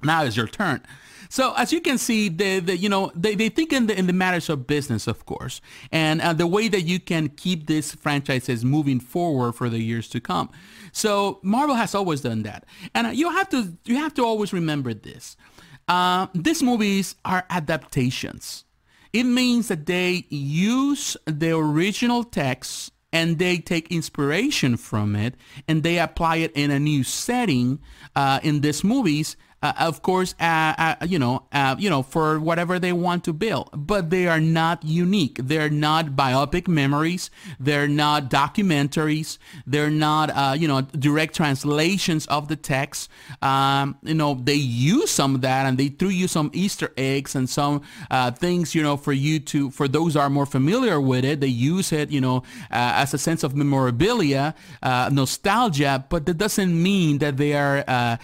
Now 0.03 0.23
is 0.23 0.37
your 0.37 0.47
turn. 0.47 0.81
So 1.29 1.53
as 1.55 1.73
you 1.73 1.81
can 1.81 1.97
see, 1.97 2.29
the, 2.29 2.77
you 2.77 2.89
know 2.89 3.11
they, 3.15 3.35
they 3.35 3.49
think 3.49 3.73
in 3.73 3.87
the 3.87 3.97
in 3.97 4.07
the 4.07 4.13
matters 4.13 4.49
of 4.49 4.67
business, 4.67 5.07
of 5.07 5.25
course, 5.25 5.61
and 5.91 6.21
uh, 6.21 6.33
the 6.33 6.47
way 6.47 6.67
that 6.67 6.81
you 6.81 6.99
can 6.99 7.29
keep 7.29 7.67
these 7.67 7.93
franchises 7.93 8.63
moving 8.63 8.99
forward 8.99 9.53
for 9.53 9.69
the 9.69 9.79
years 9.79 10.07
to 10.09 10.19
come. 10.19 10.49
So 10.91 11.39
Marvel 11.41 11.75
has 11.75 11.95
always 11.95 12.21
done 12.21 12.43
that, 12.43 12.65
and 12.93 13.07
uh, 13.07 13.09
you 13.09 13.29
have 13.31 13.49
to 13.49 13.73
you 13.85 13.95
have 13.97 14.13
to 14.15 14.23
always 14.23 14.53
remember 14.53 14.93
this. 14.93 15.35
Uh, 15.87 16.27
these 16.33 16.63
movies 16.63 17.15
are 17.25 17.45
adaptations. 17.49 18.63
It 19.13 19.23
means 19.23 19.69
that 19.69 19.85
they 19.85 20.25
use 20.29 21.15
the 21.25 21.51
original 21.51 22.23
text 22.23 22.91
and 23.13 23.39
they 23.39 23.59
take 23.59 23.89
inspiration 23.89 24.75
from 24.75 25.15
it 25.15 25.35
and 25.69 25.83
they 25.83 25.99
apply 25.99 26.37
it 26.37 26.51
in 26.53 26.69
a 26.69 26.79
new 26.79 27.03
setting 27.03 27.79
uh, 28.15 28.41
in 28.43 28.59
these 28.59 28.83
movies 28.83 29.37
uh, 29.65 29.73
of 29.79 30.01
course, 30.01 30.35
uh, 30.39 30.73
uh, 30.77 30.95
you 31.07 31.17
know, 31.17 31.43
uh, 31.51 31.75
you 31.79 31.89
know, 31.89 32.03
for 32.03 32.39
whatever 32.39 32.77
they 32.77 32.93
want 32.93 33.23
to 33.23 33.33
build. 33.33 33.69
But 33.73 34.09
they 34.09 34.27
are 34.27 34.39
not 34.39 34.83
unique. 34.83 35.39
They're 35.41 35.69
not 35.69 36.15
biopic 36.15 36.67
memories. 36.67 37.31
They're 37.59 37.87
not 37.87 38.29
documentaries. 38.29 39.39
They're 39.65 39.89
not, 39.89 40.29
uh, 40.29 40.55
you 40.57 40.67
know, 40.67 40.81
direct 40.81 41.35
translations 41.35 42.27
of 42.27 42.47
the 42.47 42.55
text. 42.55 43.09
Um, 43.41 43.97
you 44.03 44.13
know, 44.13 44.35
they 44.35 44.55
use 44.55 45.09
some 45.09 45.35
of 45.35 45.41
that, 45.41 45.65
and 45.65 45.77
they 45.77 45.87
threw 45.87 46.09
you 46.09 46.27
some 46.27 46.51
Easter 46.53 46.91
eggs 46.95 47.35
and 47.35 47.49
some 47.49 47.81
uh, 48.11 48.31
things, 48.31 48.75
you 48.75 48.83
know, 48.83 48.97
for 48.97 49.13
you 49.13 49.39
to, 49.39 49.71
for 49.71 49.87
those 49.87 50.15
are 50.15 50.29
more 50.29 50.45
familiar 50.45 51.01
with 51.01 51.25
it, 51.25 51.39
they 51.41 51.47
use 51.47 51.91
it, 51.91 52.11
you 52.11 52.21
know, 52.21 52.43
as 52.69 53.13
a 53.13 53.17
sense 53.17 53.43
of 53.43 53.55
memorabilia, 53.55 54.53
nostalgia. 55.11 56.05
But 56.09 56.25
that 56.27 56.37
doesn't 56.37 56.73
mean 56.89 57.17
that 57.19 57.37
they 57.37 57.53
are 57.53 58.19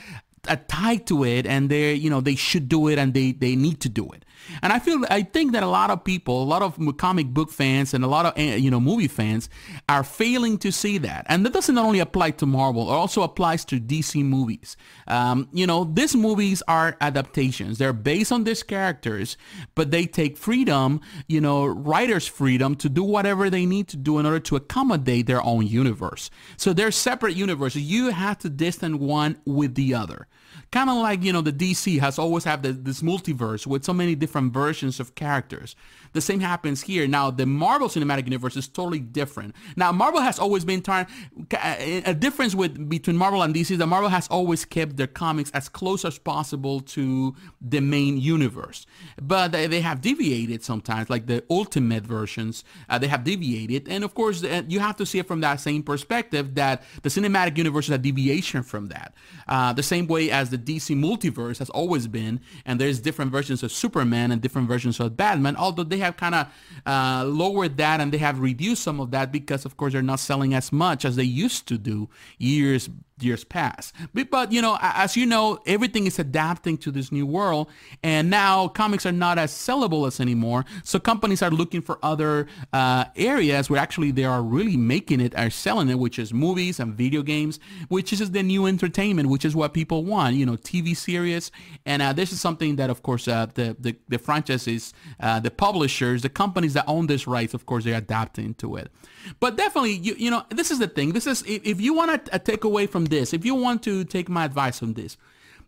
tied 0.67 1.05
to 1.07 1.23
it 1.23 1.45
and 1.45 1.69
they 1.69 1.93
you 1.93 2.09
know 2.09 2.21
they 2.21 2.35
should 2.35 2.67
do 2.67 2.87
it 2.87 2.97
and 2.97 3.13
they 3.13 3.31
they 3.31 3.55
need 3.55 3.79
to 3.79 3.89
do 3.89 4.09
it 4.11 4.25
and 4.61 4.73
I 4.73 4.79
feel, 4.79 5.03
I 5.09 5.23
think 5.23 5.53
that 5.53 5.63
a 5.63 5.67
lot 5.67 5.89
of 5.89 6.03
people, 6.03 6.43
a 6.43 6.45
lot 6.45 6.61
of 6.61 6.77
comic 6.97 7.27
book 7.27 7.51
fans 7.51 7.93
and 7.93 8.03
a 8.03 8.07
lot 8.07 8.25
of, 8.25 8.33
eh, 8.37 8.55
you 8.55 8.71
know, 8.71 8.79
movie 8.79 9.07
fans 9.07 9.49
are 9.89 10.03
failing 10.03 10.57
to 10.59 10.71
see 10.71 10.97
that. 10.99 11.25
And 11.29 11.45
that 11.45 11.53
doesn't 11.53 11.77
only 11.77 11.99
apply 11.99 12.31
to 12.31 12.45
Marvel, 12.45 12.89
it 12.89 12.93
also 12.93 13.23
applies 13.23 13.65
to 13.65 13.79
DC 13.79 14.23
movies. 14.23 14.77
Um, 15.07 15.49
you 15.51 15.67
know, 15.67 15.83
these 15.83 16.15
movies 16.15 16.61
are 16.67 16.97
adaptations. 17.01 17.77
They're 17.77 17.93
based 17.93 18.31
on 18.31 18.43
these 18.43 18.63
characters, 18.63 19.37
but 19.75 19.91
they 19.91 20.05
take 20.05 20.37
freedom, 20.37 21.01
you 21.27 21.41
know, 21.41 21.65
writers' 21.65 22.27
freedom 22.27 22.75
to 22.75 22.89
do 22.89 23.03
whatever 23.03 23.49
they 23.49 23.65
need 23.65 23.87
to 23.89 23.97
do 23.97 24.19
in 24.19 24.25
order 24.25 24.39
to 24.39 24.55
accommodate 24.55 25.27
their 25.27 25.43
own 25.43 25.67
universe. 25.67 26.29
So 26.57 26.73
they're 26.73 26.91
separate 26.91 27.35
universes. 27.35 27.81
You 27.81 28.09
have 28.09 28.37
to 28.39 28.49
distance 28.49 28.97
one 28.97 29.37
with 29.45 29.75
the 29.75 29.93
other 29.93 30.27
kind 30.71 30.89
of 30.89 30.97
like 30.97 31.23
you 31.23 31.33
know 31.33 31.41
the 31.41 31.53
DC 31.53 31.99
has 31.99 32.17
always 32.17 32.43
had 32.43 32.63
this 32.63 33.01
multiverse 33.01 33.67
with 33.67 33.83
so 33.83 33.93
many 33.93 34.15
different 34.15 34.53
versions 34.53 34.99
of 34.99 35.15
characters. 35.15 35.75
The 36.13 36.21
same 36.21 36.39
happens 36.39 36.81
here. 36.81 37.07
Now, 37.07 37.31
the 37.31 37.45
Marvel 37.45 37.87
Cinematic 37.87 38.25
Universe 38.25 38.57
is 38.57 38.67
totally 38.67 38.99
different. 38.99 39.55
Now, 39.75 39.91
Marvel 39.91 40.21
has 40.21 40.39
always 40.39 40.65
been 40.65 40.81
trying, 40.81 41.07
a 41.51 42.13
difference 42.13 42.55
with 42.55 42.89
between 42.89 43.17
Marvel 43.17 43.41
and 43.41 43.53
DC 43.53 43.71
is 43.71 43.77
that 43.77 43.87
Marvel 43.87 44.09
has 44.09 44.27
always 44.27 44.65
kept 44.65 44.97
their 44.97 45.07
comics 45.07 45.51
as 45.51 45.69
close 45.69 46.03
as 46.05 46.17
possible 46.17 46.81
to 46.81 47.35
the 47.61 47.79
main 47.79 48.17
universe. 48.17 48.85
But 49.21 49.51
they, 49.51 49.67
they 49.67 49.81
have 49.81 50.01
deviated 50.01 50.63
sometimes, 50.63 51.09
like 51.09 51.27
the 51.27 51.43
Ultimate 51.49 52.05
versions, 52.05 52.63
uh, 52.89 52.97
they 52.97 53.07
have 53.07 53.23
deviated. 53.23 53.87
And 53.87 54.03
of 54.03 54.13
course, 54.13 54.43
uh, 54.43 54.63
you 54.67 54.79
have 54.79 54.95
to 54.97 55.05
see 55.05 55.19
it 55.19 55.27
from 55.27 55.41
that 55.41 55.59
same 55.59 55.83
perspective 55.83 56.55
that 56.55 56.83
the 57.03 57.09
Cinematic 57.09 57.57
Universe 57.57 57.85
is 57.85 57.91
a 57.91 57.97
deviation 57.97 58.63
from 58.63 58.87
that. 58.87 59.13
Uh, 59.47 59.73
the 59.73 59.83
same 59.83 60.07
way 60.07 60.31
as 60.31 60.49
the 60.49 60.57
DC 60.57 60.95
multiverse 60.95 61.59
has 61.59 61.69
always 61.69 62.07
been, 62.07 62.41
and 62.65 62.79
there's 62.79 62.99
different 62.99 63.31
versions 63.31 63.63
of 63.63 63.71
Superman 63.71 64.31
and 64.31 64.41
different 64.41 64.67
versions 64.67 64.99
of 64.99 65.15
Batman, 65.17 65.55
although 65.55 65.83
they 65.83 66.00
have 66.01 66.17
kind 66.17 66.35
of 66.35 66.47
uh, 66.85 67.23
lowered 67.25 67.77
that 67.77 67.99
and 67.99 68.11
they 68.11 68.17
have 68.17 68.39
reduced 68.39 68.83
some 68.83 68.99
of 68.99 69.11
that 69.11 69.31
because, 69.31 69.65
of 69.65 69.77
course, 69.77 69.93
they're 69.93 70.01
not 70.01 70.19
selling 70.19 70.53
as 70.53 70.71
much 70.71 71.05
as 71.05 71.15
they 71.15 71.23
used 71.23 71.67
to 71.67 71.77
do 71.77 72.09
years 72.37 72.89
years 73.23 73.43
past. 73.43 73.93
But, 74.13 74.29
but, 74.29 74.51
you 74.51 74.61
know, 74.61 74.77
as 74.81 75.15
you 75.15 75.25
know, 75.25 75.59
everything 75.65 76.07
is 76.07 76.19
adapting 76.19 76.77
to 76.79 76.91
this 76.91 77.11
new 77.11 77.25
world, 77.25 77.69
and 78.03 78.29
now 78.29 78.67
comics 78.67 79.05
are 79.05 79.11
not 79.11 79.37
as 79.37 79.51
sellable 79.51 80.07
as 80.07 80.19
anymore. 80.19 80.65
So 80.83 80.99
companies 80.99 81.41
are 81.41 81.51
looking 81.51 81.81
for 81.81 81.99
other 82.03 82.47
uh, 82.73 83.05
areas 83.15 83.69
where 83.69 83.79
actually 83.79 84.11
they 84.11 84.23
are 84.23 84.41
really 84.41 84.77
making 84.77 85.19
it, 85.21 85.35
are 85.37 85.49
selling 85.49 85.89
it, 85.89 85.99
which 85.99 86.19
is 86.19 86.33
movies 86.33 86.79
and 86.79 86.93
video 86.93 87.21
games, 87.21 87.59
which 87.89 88.13
is 88.13 88.31
the 88.31 88.43
new 88.43 88.65
entertainment, 88.65 89.29
which 89.29 89.45
is 89.45 89.55
what 89.55 89.73
people 89.73 90.03
want. 90.03 90.35
You 90.35 90.45
know, 90.45 90.57
TV 90.57 90.95
series, 90.95 91.51
and 91.85 92.01
uh, 92.01 92.13
this 92.13 92.31
is 92.31 92.41
something 92.41 92.75
that, 92.77 92.89
of 92.89 93.03
course, 93.03 93.27
uh, 93.27 93.47
the, 93.53 93.75
the 93.79 93.95
the 94.07 94.17
franchises, 94.17 94.93
uh, 95.19 95.39
the 95.39 95.51
publishers, 95.51 96.21
the 96.21 96.29
companies 96.29 96.73
that 96.73 96.85
own 96.87 97.07
this 97.07 97.27
rights, 97.27 97.53
of 97.53 97.65
course, 97.65 97.83
they're 97.83 97.97
adapting 97.97 98.53
to 98.55 98.75
it. 98.75 98.91
But 99.39 99.55
definitely, 99.55 99.93
you 99.93 100.15
you 100.17 100.31
know, 100.31 100.43
this 100.49 100.71
is 100.71 100.79
the 100.79 100.87
thing. 100.87 101.13
This 101.13 101.27
is 101.27 101.43
if, 101.43 101.65
if 101.65 101.81
you 101.81 101.93
want 101.93 102.25
to 102.25 102.39
take 102.39 102.63
away 102.63 102.87
from 102.87 103.05
this, 103.11 103.33
if 103.33 103.45
you 103.45 103.53
want 103.53 103.83
to 103.83 104.03
take 104.03 104.27
my 104.27 104.43
advice 104.43 104.81
on 104.81 104.93
this, 104.93 105.15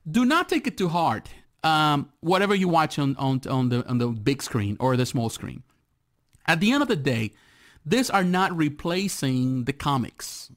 do 0.09 0.25
not 0.25 0.49
take 0.49 0.65
it 0.65 0.77
too 0.77 0.89
hard. 0.89 1.29
Um, 1.63 2.09
whatever 2.19 2.55
you 2.55 2.67
watch 2.67 2.97
on, 2.97 3.15
on, 3.17 3.41
on, 3.47 3.69
the, 3.69 3.87
on 3.87 3.99
the 3.99 4.07
big 4.07 4.41
screen 4.41 4.75
or 4.79 4.97
the 4.97 5.05
small 5.05 5.29
screen. 5.29 5.61
At 6.45 6.59
the 6.59 6.71
end 6.73 6.81
of 6.81 6.89
the 6.89 6.95
day, 6.95 7.31
these 7.85 8.09
are 8.09 8.23
not 8.23 8.55
replacing 8.57 9.65
the 9.65 9.73
comics. 9.73 10.51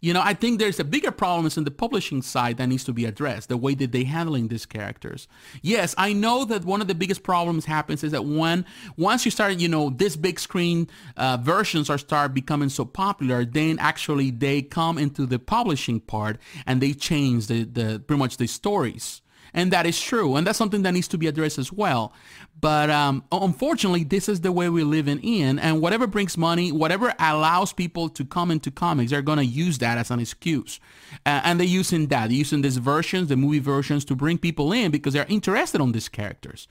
You 0.00 0.12
know, 0.12 0.20
I 0.22 0.34
think 0.34 0.60
there's 0.60 0.78
a 0.78 0.84
bigger 0.84 1.10
problem 1.10 1.50
in 1.56 1.64
the 1.64 1.72
publishing 1.72 2.22
side 2.22 2.58
that 2.58 2.68
needs 2.68 2.84
to 2.84 2.92
be 2.92 3.04
addressed, 3.04 3.48
the 3.48 3.56
way 3.56 3.74
that 3.74 3.90
they're 3.90 4.04
handling 4.04 4.46
these 4.46 4.64
characters. 4.64 5.26
Yes, 5.60 5.92
I 5.98 6.12
know 6.12 6.44
that 6.44 6.64
one 6.64 6.80
of 6.80 6.86
the 6.86 6.94
biggest 6.94 7.24
problems 7.24 7.64
happens 7.64 8.04
is 8.04 8.12
that 8.12 8.24
when 8.24 8.64
once 8.96 9.24
you 9.24 9.32
start, 9.32 9.58
you 9.58 9.68
know, 9.68 9.90
this 9.90 10.14
big 10.14 10.38
screen 10.38 10.88
uh, 11.16 11.38
versions 11.40 11.90
are 11.90 11.98
start 11.98 12.32
becoming 12.32 12.68
so 12.68 12.84
popular, 12.84 13.44
then 13.44 13.80
actually 13.80 14.30
they 14.30 14.62
come 14.62 14.98
into 14.98 15.26
the 15.26 15.40
publishing 15.40 15.98
part 15.98 16.38
and 16.64 16.80
they 16.80 16.92
change 16.92 17.48
the, 17.48 17.64
the 17.64 17.98
pretty 18.06 18.18
much 18.18 18.36
the 18.36 18.46
stories. 18.46 19.20
And 19.54 19.72
that 19.72 19.86
is 19.86 20.00
true. 20.00 20.36
And 20.36 20.46
that's 20.46 20.58
something 20.58 20.82
that 20.82 20.92
needs 20.92 21.08
to 21.08 21.18
be 21.18 21.26
addressed 21.26 21.58
as 21.58 21.72
well. 21.72 22.12
But 22.60 22.90
um, 22.90 23.24
unfortunately, 23.30 24.04
this 24.04 24.28
is 24.28 24.40
the 24.40 24.52
way 24.52 24.68
we're 24.68 24.84
living 24.84 25.20
in. 25.20 25.58
And 25.58 25.80
whatever 25.80 26.06
brings 26.06 26.36
money, 26.36 26.72
whatever 26.72 27.14
allows 27.18 27.72
people 27.72 28.08
to 28.10 28.24
come 28.24 28.50
into 28.50 28.70
comics, 28.70 29.10
they're 29.10 29.22
going 29.22 29.38
to 29.38 29.44
use 29.44 29.78
that 29.78 29.98
as 29.98 30.10
an 30.10 30.20
excuse. 30.20 30.80
Uh, 31.24 31.40
and 31.44 31.60
they're 31.60 31.66
using 31.66 32.08
that, 32.08 32.28
they're 32.28 32.38
using 32.38 32.62
these 32.62 32.76
versions, 32.78 33.28
the 33.28 33.36
movie 33.36 33.58
versions, 33.60 34.04
to 34.06 34.16
bring 34.16 34.38
people 34.38 34.72
in 34.72 34.90
because 34.90 35.14
they're 35.14 35.26
interested 35.28 35.80
on 35.80 35.92
these 35.92 36.08
characters. 36.08 36.68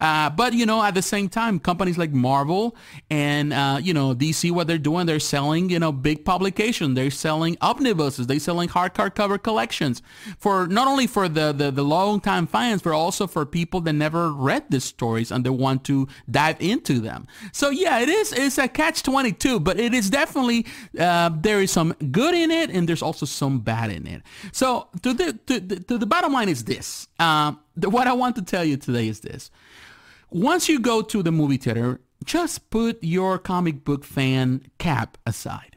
Uh, 0.00 0.30
but, 0.30 0.52
you 0.52 0.66
know, 0.66 0.82
at 0.82 0.94
the 0.94 1.02
same 1.02 1.28
time, 1.28 1.58
companies 1.58 1.98
like 1.98 2.12
Marvel 2.12 2.76
and, 3.10 3.52
uh, 3.52 3.78
you 3.82 3.92
know, 3.94 4.14
DC, 4.14 4.50
what 4.50 4.66
they're 4.66 4.78
doing, 4.78 5.06
they're 5.06 5.20
selling, 5.20 5.70
you 5.70 5.78
know, 5.78 5.92
big 5.92 6.24
publications. 6.24 6.94
They're 6.94 7.10
selling 7.10 7.56
omnibuses. 7.60 8.26
They're 8.26 8.38
selling 8.38 8.68
hardcover 8.68 9.14
cover 9.14 9.38
collections 9.38 10.02
for 10.38 10.66
not 10.66 10.86
only 10.86 11.06
for 11.06 11.28
the, 11.28 11.52
the, 11.52 11.70
the 11.70 11.82
long-time 11.82 12.46
fans, 12.46 12.82
but 12.82 12.92
also 12.92 13.26
for 13.26 13.44
people 13.44 13.80
that 13.82 13.92
never 13.92 14.30
read 14.32 14.64
these 14.70 14.84
stories 14.84 15.30
and 15.30 15.44
they 15.44 15.50
want 15.50 15.84
to 15.84 16.06
dive 16.30 16.60
into 16.60 17.00
them. 17.00 17.26
So, 17.52 17.70
yeah, 17.70 18.00
it 18.00 18.08
is 18.08 18.32
it's 18.32 18.58
a 18.58 18.68
catch-22, 18.68 19.62
but 19.62 19.78
it 19.78 19.94
is 19.94 20.10
definitely, 20.10 20.66
uh, 20.98 21.30
there 21.34 21.60
is 21.60 21.70
some 21.70 21.94
good 22.10 22.34
in 22.34 22.50
it 22.50 22.70
and 22.70 22.88
there's 22.88 23.02
also 23.02 23.26
some 23.26 23.60
bad 23.60 23.90
in 23.90 24.06
it. 24.06 24.22
So 24.52 24.88
to 25.02 25.12
the, 25.12 25.32
to, 25.46 25.60
to 25.60 25.98
the 25.98 26.06
bottom 26.06 26.32
line 26.32 26.48
is 26.48 26.64
this. 26.64 27.08
Uh, 27.18 27.52
what 27.84 28.06
I 28.06 28.12
want 28.12 28.36
to 28.36 28.42
tell 28.42 28.64
you 28.64 28.76
today 28.76 29.08
is 29.08 29.20
this. 29.20 29.50
Once 30.30 30.68
you 30.68 30.78
go 30.78 31.02
to 31.02 31.22
the 31.22 31.32
movie 31.32 31.56
theater, 31.56 32.00
just 32.24 32.70
put 32.70 33.02
your 33.02 33.38
comic 33.38 33.84
book 33.84 34.04
fan 34.04 34.62
cap 34.78 35.16
aside. 35.24 35.76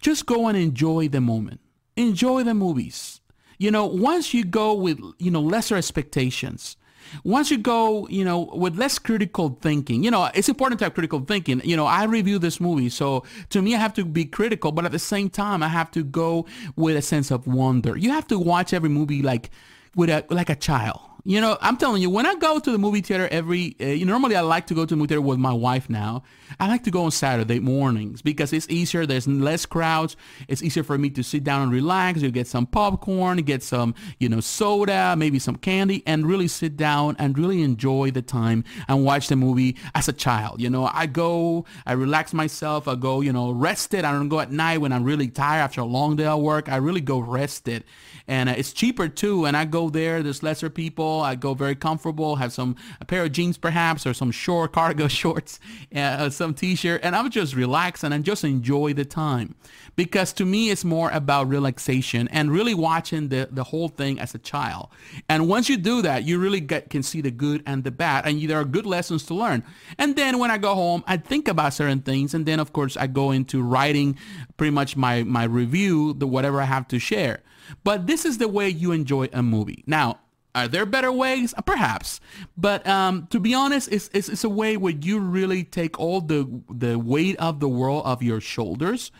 Just 0.00 0.26
go 0.26 0.48
and 0.48 0.56
enjoy 0.56 1.08
the 1.08 1.20
moment. 1.20 1.60
Enjoy 1.96 2.42
the 2.42 2.54
movies. 2.54 3.20
You 3.58 3.70
know, 3.70 3.86
once 3.86 4.34
you 4.34 4.44
go 4.44 4.74
with, 4.74 5.00
you 5.18 5.30
know, 5.30 5.40
lesser 5.40 5.76
expectations, 5.76 6.76
once 7.24 7.50
you 7.50 7.58
go, 7.58 8.06
you 8.08 8.24
know, 8.24 8.50
with 8.54 8.76
less 8.76 8.98
critical 8.98 9.58
thinking, 9.60 10.02
you 10.02 10.10
know, 10.10 10.30
it's 10.34 10.48
important 10.48 10.78
to 10.80 10.84
have 10.84 10.94
critical 10.94 11.20
thinking. 11.20 11.60
You 11.64 11.76
know, 11.76 11.86
I 11.86 12.04
review 12.04 12.38
this 12.38 12.60
movie, 12.60 12.88
so 12.88 13.24
to 13.50 13.62
me, 13.62 13.74
I 13.74 13.78
have 13.78 13.94
to 13.94 14.04
be 14.04 14.24
critical, 14.24 14.72
but 14.72 14.84
at 14.84 14.92
the 14.92 14.98
same 14.98 15.30
time, 15.30 15.62
I 15.62 15.68
have 15.68 15.90
to 15.92 16.02
go 16.02 16.46
with 16.76 16.96
a 16.96 17.02
sense 17.02 17.30
of 17.30 17.46
wonder. 17.46 17.96
You 17.96 18.10
have 18.10 18.26
to 18.28 18.38
watch 18.38 18.72
every 18.72 18.88
movie 18.88 19.22
like 19.22 19.50
with 19.94 20.10
a 20.10 20.24
like 20.30 20.50
a 20.50 20.56
child 20.56 21.00
you 21.24 21.40
know, 21.40 21.56
I'm 21.60 21.76
telling 21.76 22.02
you, 22.02 22.10
when 22.10 22.26
I 22.26 22.34
go 22.34 22.58
to 22.58 22.72
the 22.72 22.78
movie 22.78 23.00
theater 23.00 23.28
every, 23.30 23.76
uh, 23.80 23.86
you 23.86 24.04
know, 24.04 24.12
normally 24.12 24.34
I 24.34 24.40
like 24.40 24.66
to 24.68 24.74
go 24.74 24.84
to 24.84 24.88
the 24.88 24.96
movie 24.96 25.08
theater 25.08 25.20
with 25.20 25.38
my 25.38 25.52
wife 25.52 25.88
now. 25.88 26.24
I 26.58 26.66
like 26.68 26.82
to 26.84 26.90
go 26.90 27.04
on 27.04 27.12
Saturday 27.12 27.60
mornings 27.60 28.22
because 28.22 28.52
it's 28.52 28.68
easier. 28.68 29.06
There's 29.06 29.28
less 29.28 29.64
crowds. 29.64 30.16
It's 30.48 30.62
easier 30.62 30.82
for 30.82 30.98
me 30.98 31.10
to 31.10 31.22
sit 31.22 31.44
down 31.44 31.62
and 31.62 31.72
relax. 31.72 32.20
You 32.20 32.30
get 32.30 32.46
some 32.48 32.66
popcorn, 32.66 33.38
get 33.38 33.62
some, 33.62 33.94
you 34.18 34.28
know, 34.28 34.40
soda, 34.40 35.14
maybe 35.16 35.38
some 35.38 35.56
candy, 35.56 36.02
and 36.06 36.26
really 36.26 36.48
sit 36.48 36.76
down 36.76 37.16
and 37.18 37.38
really 37.38 37.62
enjoy 37.62 38.10
the 38.10 38.22
time 38.22 38.64
and 38.88 39.04
watch 39.04 39.28
the 39.28 39.36
movie 39.36 39.76
as 39.94 40.08
a 40.08 40.12
child. 40.12 40.60
You 40.60 40.70
know, 40.70 40.90
I 40.92 41.06
go, 41.06 41.64
I 41.86 41.92
relax 41.92 42.34
myself. 42.34 42.88
I 42.88 42.96
go, 42.96 43.20
you 43.20 43.32
know, 43.32 43.52
rested. 43.52 44.04
I 44.04 44.12
don't 44.12 44.28
go 44.28 44.40
at 44.40 44.50
night 44.50 44.78
when 44.78 44.92
I'm 44.92 45.04
really 45.04 45.28
tired 45.28 45.60
after 45.60 45.80
a 45.80 45.84
long 45.84 46.16
day 46.16 46.26
of 46.26 46.40
work. 46.40 46.68
I 46.68 46.76
really 46.76 47.00
go 47.00 47.20
rested. 47.20 47.84
And 48.26 48.48
uh, 48.48 48.54
it's 48.56 48.72
cheaper 48.72 49.08
too. 49.08 49.46
And 49.46 49.56
I 49.56 49.64
go 49.64 49.88
there. 49.88 50.22
There's 50.22 50.42
lesser 50.42 50.68
people 50.68 51.11
comfortable. 51.12 51.22
I 51.22 51.34
go 51.34 51.54
very 51.54 51.74
comfortable. 51.74 52.36
Have 52.36 52.52
some 52.52 52.76
a 53.00 53.04
pair 53.04 53.24
of 53.24 53.32
jeans 53.32 53.58
perhaps, 53.58 54.06
or 54.06 54.14
some 54.14 54.30
short 54.30 54.72
cargo 54.72 55.08
shorts, 55.22 55.60
uh, 55.94 56.30
some 56.30 56.54
t-shirt, 56.54 57.00
and 57.04 57.14
I'm 57.14 57.30
just 57.30 57.54
relax 57.54 58.04
and 58.04 58.24
just 58.24 58.44
enjoy 58.44 58.94
the 58.94 59.04
time. 59.04 59.54
Because 59.96 60.32
to 60.34 60.44
me, 60.44 60.70
it's 60.70 60.84
more 60.84 61.10
about 61.10 61.48
relaxation 61.48 62.28
and 62.28 62.50
really 62.50 62.74
watching 62.74 63.28
the 63.28 63.48
the 63.50 63.64
whole 63.64 63.88
thing 63.88 64.20
as 64.20 64.34
a 64.34 64.38
child. 64.38 64.88
And 65.28 65.48
once 65.48 65.68
you 65.68 65.76
do 65.76 66.02
that, 66.02 66.24
you 66.24 66.38
really 66.38 66.60
get, 66.60 66.90
can 66.90 67.02
see 67.02 67.22
the 67.22 67.30
good 67.30 67.62
and 67.66 67.84
the 67.84 67.90
bad, 67.90 68.26
and 68.26 68.40
there 68.48 68.58
are 68.58 68.64
good 68.64 68.86
lessons 68.86 69.24
to 69.26 69.34
learn. 69.34 69.62
And 69.98 70.16
then 70.16 70.38
when 70.38 70.50
I 70.50 70.58
go 70.58 70.74
home, 70.74 71.02
I 71.06 71.16
think 71.18 71.48
about 71.48 71.74
certain 71.74 72.00
things, 72.00 72.34
and 72.34 72.46
then 72.46 72.60
of 72.60 72.72
course 72.72 72.96
I 72.96 73.06
go 73.06 73.32
into 73.32 73.62
writing 73.62 74.16
pretty 74.56 74.72
much 74.72 74.96
my 74.96 75.24
my 75.24 75.44
review, 75.44 76.14
the 76.14 76.26
whatever 76.26 76.60
I 76.60 76.66
have 76.66 76.88
to 76.88 76.98
share. 76.98 77.40
But 77.84 78.06
this 78.06 78.24
is 78.24 78.38
the 78.38 78.48
way 78.48 78.68
you 78.68 78.92
enjoy 78.92 79.28
a 79.32 79.42
movie. 79.42 79.82
Now, 79.86 80.18
are 80.54 80.68
there 80.68 80.86
better 80.86 81.10
ways? 81.10 81.54
Perhaps. 81.64 82.20
But 82.56 82.86
um, 82.86 83.26
to 83.30 83.40
be 83.40 83.54
honest, 83.54 83.90
it's, 83.90 84.10
it's, 84.12 84.28
it's, 84.28 84.44
a 84.44 84.48
way 84.48 84.76
where 84.76 84.92
you 84.92 85.18
really 85.18 85.64
take 85.64 85.98
all 85.98 86.20
the, 86.20 86.62
the 86.70 86.98
weight 86.98 87.36
of 87.36 87.60
the 87.60 87.68
world 87.68 88.02
off 88.04 88.22
your 88.22 88.40
shoulders 88.40 89.10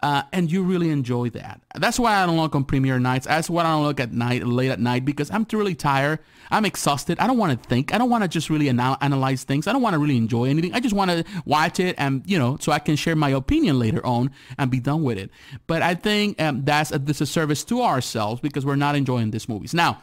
uh, 0.00 0.22
and 0.32 0.50
you 0.50 0.62
really 0.62 0.90
enjoy 0.90 1.28
that. 1.30 1.60
That's 1.74 1.98
why 1.98 2.22
I 2.22 2.26
don't 2.26 2.36
look 2.36 2.54
on 2.54 2.64
premiere 2.64 2.98
nights. 2.98 3.26
That's 3.26 3.50
why 3.50 3.64
I 3.64 3.70
don't 3.70 3.82
look 3.82 3.98
at 3.98 4.12
night, 4.12 4.46
late 4.46 4.70
at 4.70 4.78
night, 4.78 5.04
because 5.04 5.30
I'm 5.30 5.46
really 5.52 5.74
tired. 5.74 6.20
I'm 6.50 6.64
exhausted. 6.64 7.18
I 7.18 7.26
don't 7.26 7.36
want 7.36 7.60
to 7.60 7.68
think. 7.68 7.92
I 7.92 7.98
don't 7.98 8.08
want 8.08 8.22
to 8.22 8.28
just 8.28 8.48
really 8.48 8.68
anal- 8.68 8.96
analyze 9.00 9.42
things. 9.42 9.66
I 9.66 9.72
don't 9.72 9.82
want 9.82 9.94
to 9.94 9.98
really 9.98 10.16
enjoy 10.16 10.44
anything. 10.44 10.72
I 10.72 10.80
just 10.80 10.94
want 10.94 11.10
to 11.10 11.24
watch 11.44 11.80
it 11.80 11.96
and, 11.98 12.22
you 12.26 12.38
know, 12.38 12.56
so 12.60 12.70
I 12.70 12.78
can 12.78 12.96
share 12.96 13.16
my 13.16 13.30
opinion 13.30 13.78
later 13.78 14.04
on 14.06 14.30
and 14.56 14.70
be 14.70 14.80
done 14.80 15.02
with 15.02 15.18
it. 15.18 15.30
But 15.66 15.82
I 15.82 15.94
think 15.94 16.40
um, 16.40 16.64
that's 16.64 16.92
a 16.92 16.98
disservice 16.98 17.64
to 17.64 17.82
ourselves 17.82 18.40
because 18.40 18.64
we're 18.64 18.76
not 18.76 18.94
enjoying 18.94 19.32
these 19.32 19.48
movies. 19.48 19.74
Now, 19.74 20.00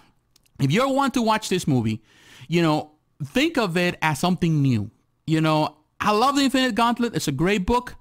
if 0.59 0.71
you 0.71 0.87
want 0.89 1.13
to 1.15 1.21
watch 1.21 1.49
this 1.49 1.67
movie, 1.67 2.01
you 2.47 2.61
know, 2.61 2.91
think 3.23 3.57
of 3.57 3.77
it 3.77 3.97
as 4.01 4.19
something 4.19 4.61
new. 4.61 4.91
You 5.27 5.41
know, 5.41 5.77
I 5.99 6.11
love 6.11 6.35
The 6.35 6.43
Infinite 6.43 6.75
Gauntlet. 6.75 7.15
It's 7.15 7.27
a 7.27 7.31
great 7.31 7.65
book. 7.65 7.95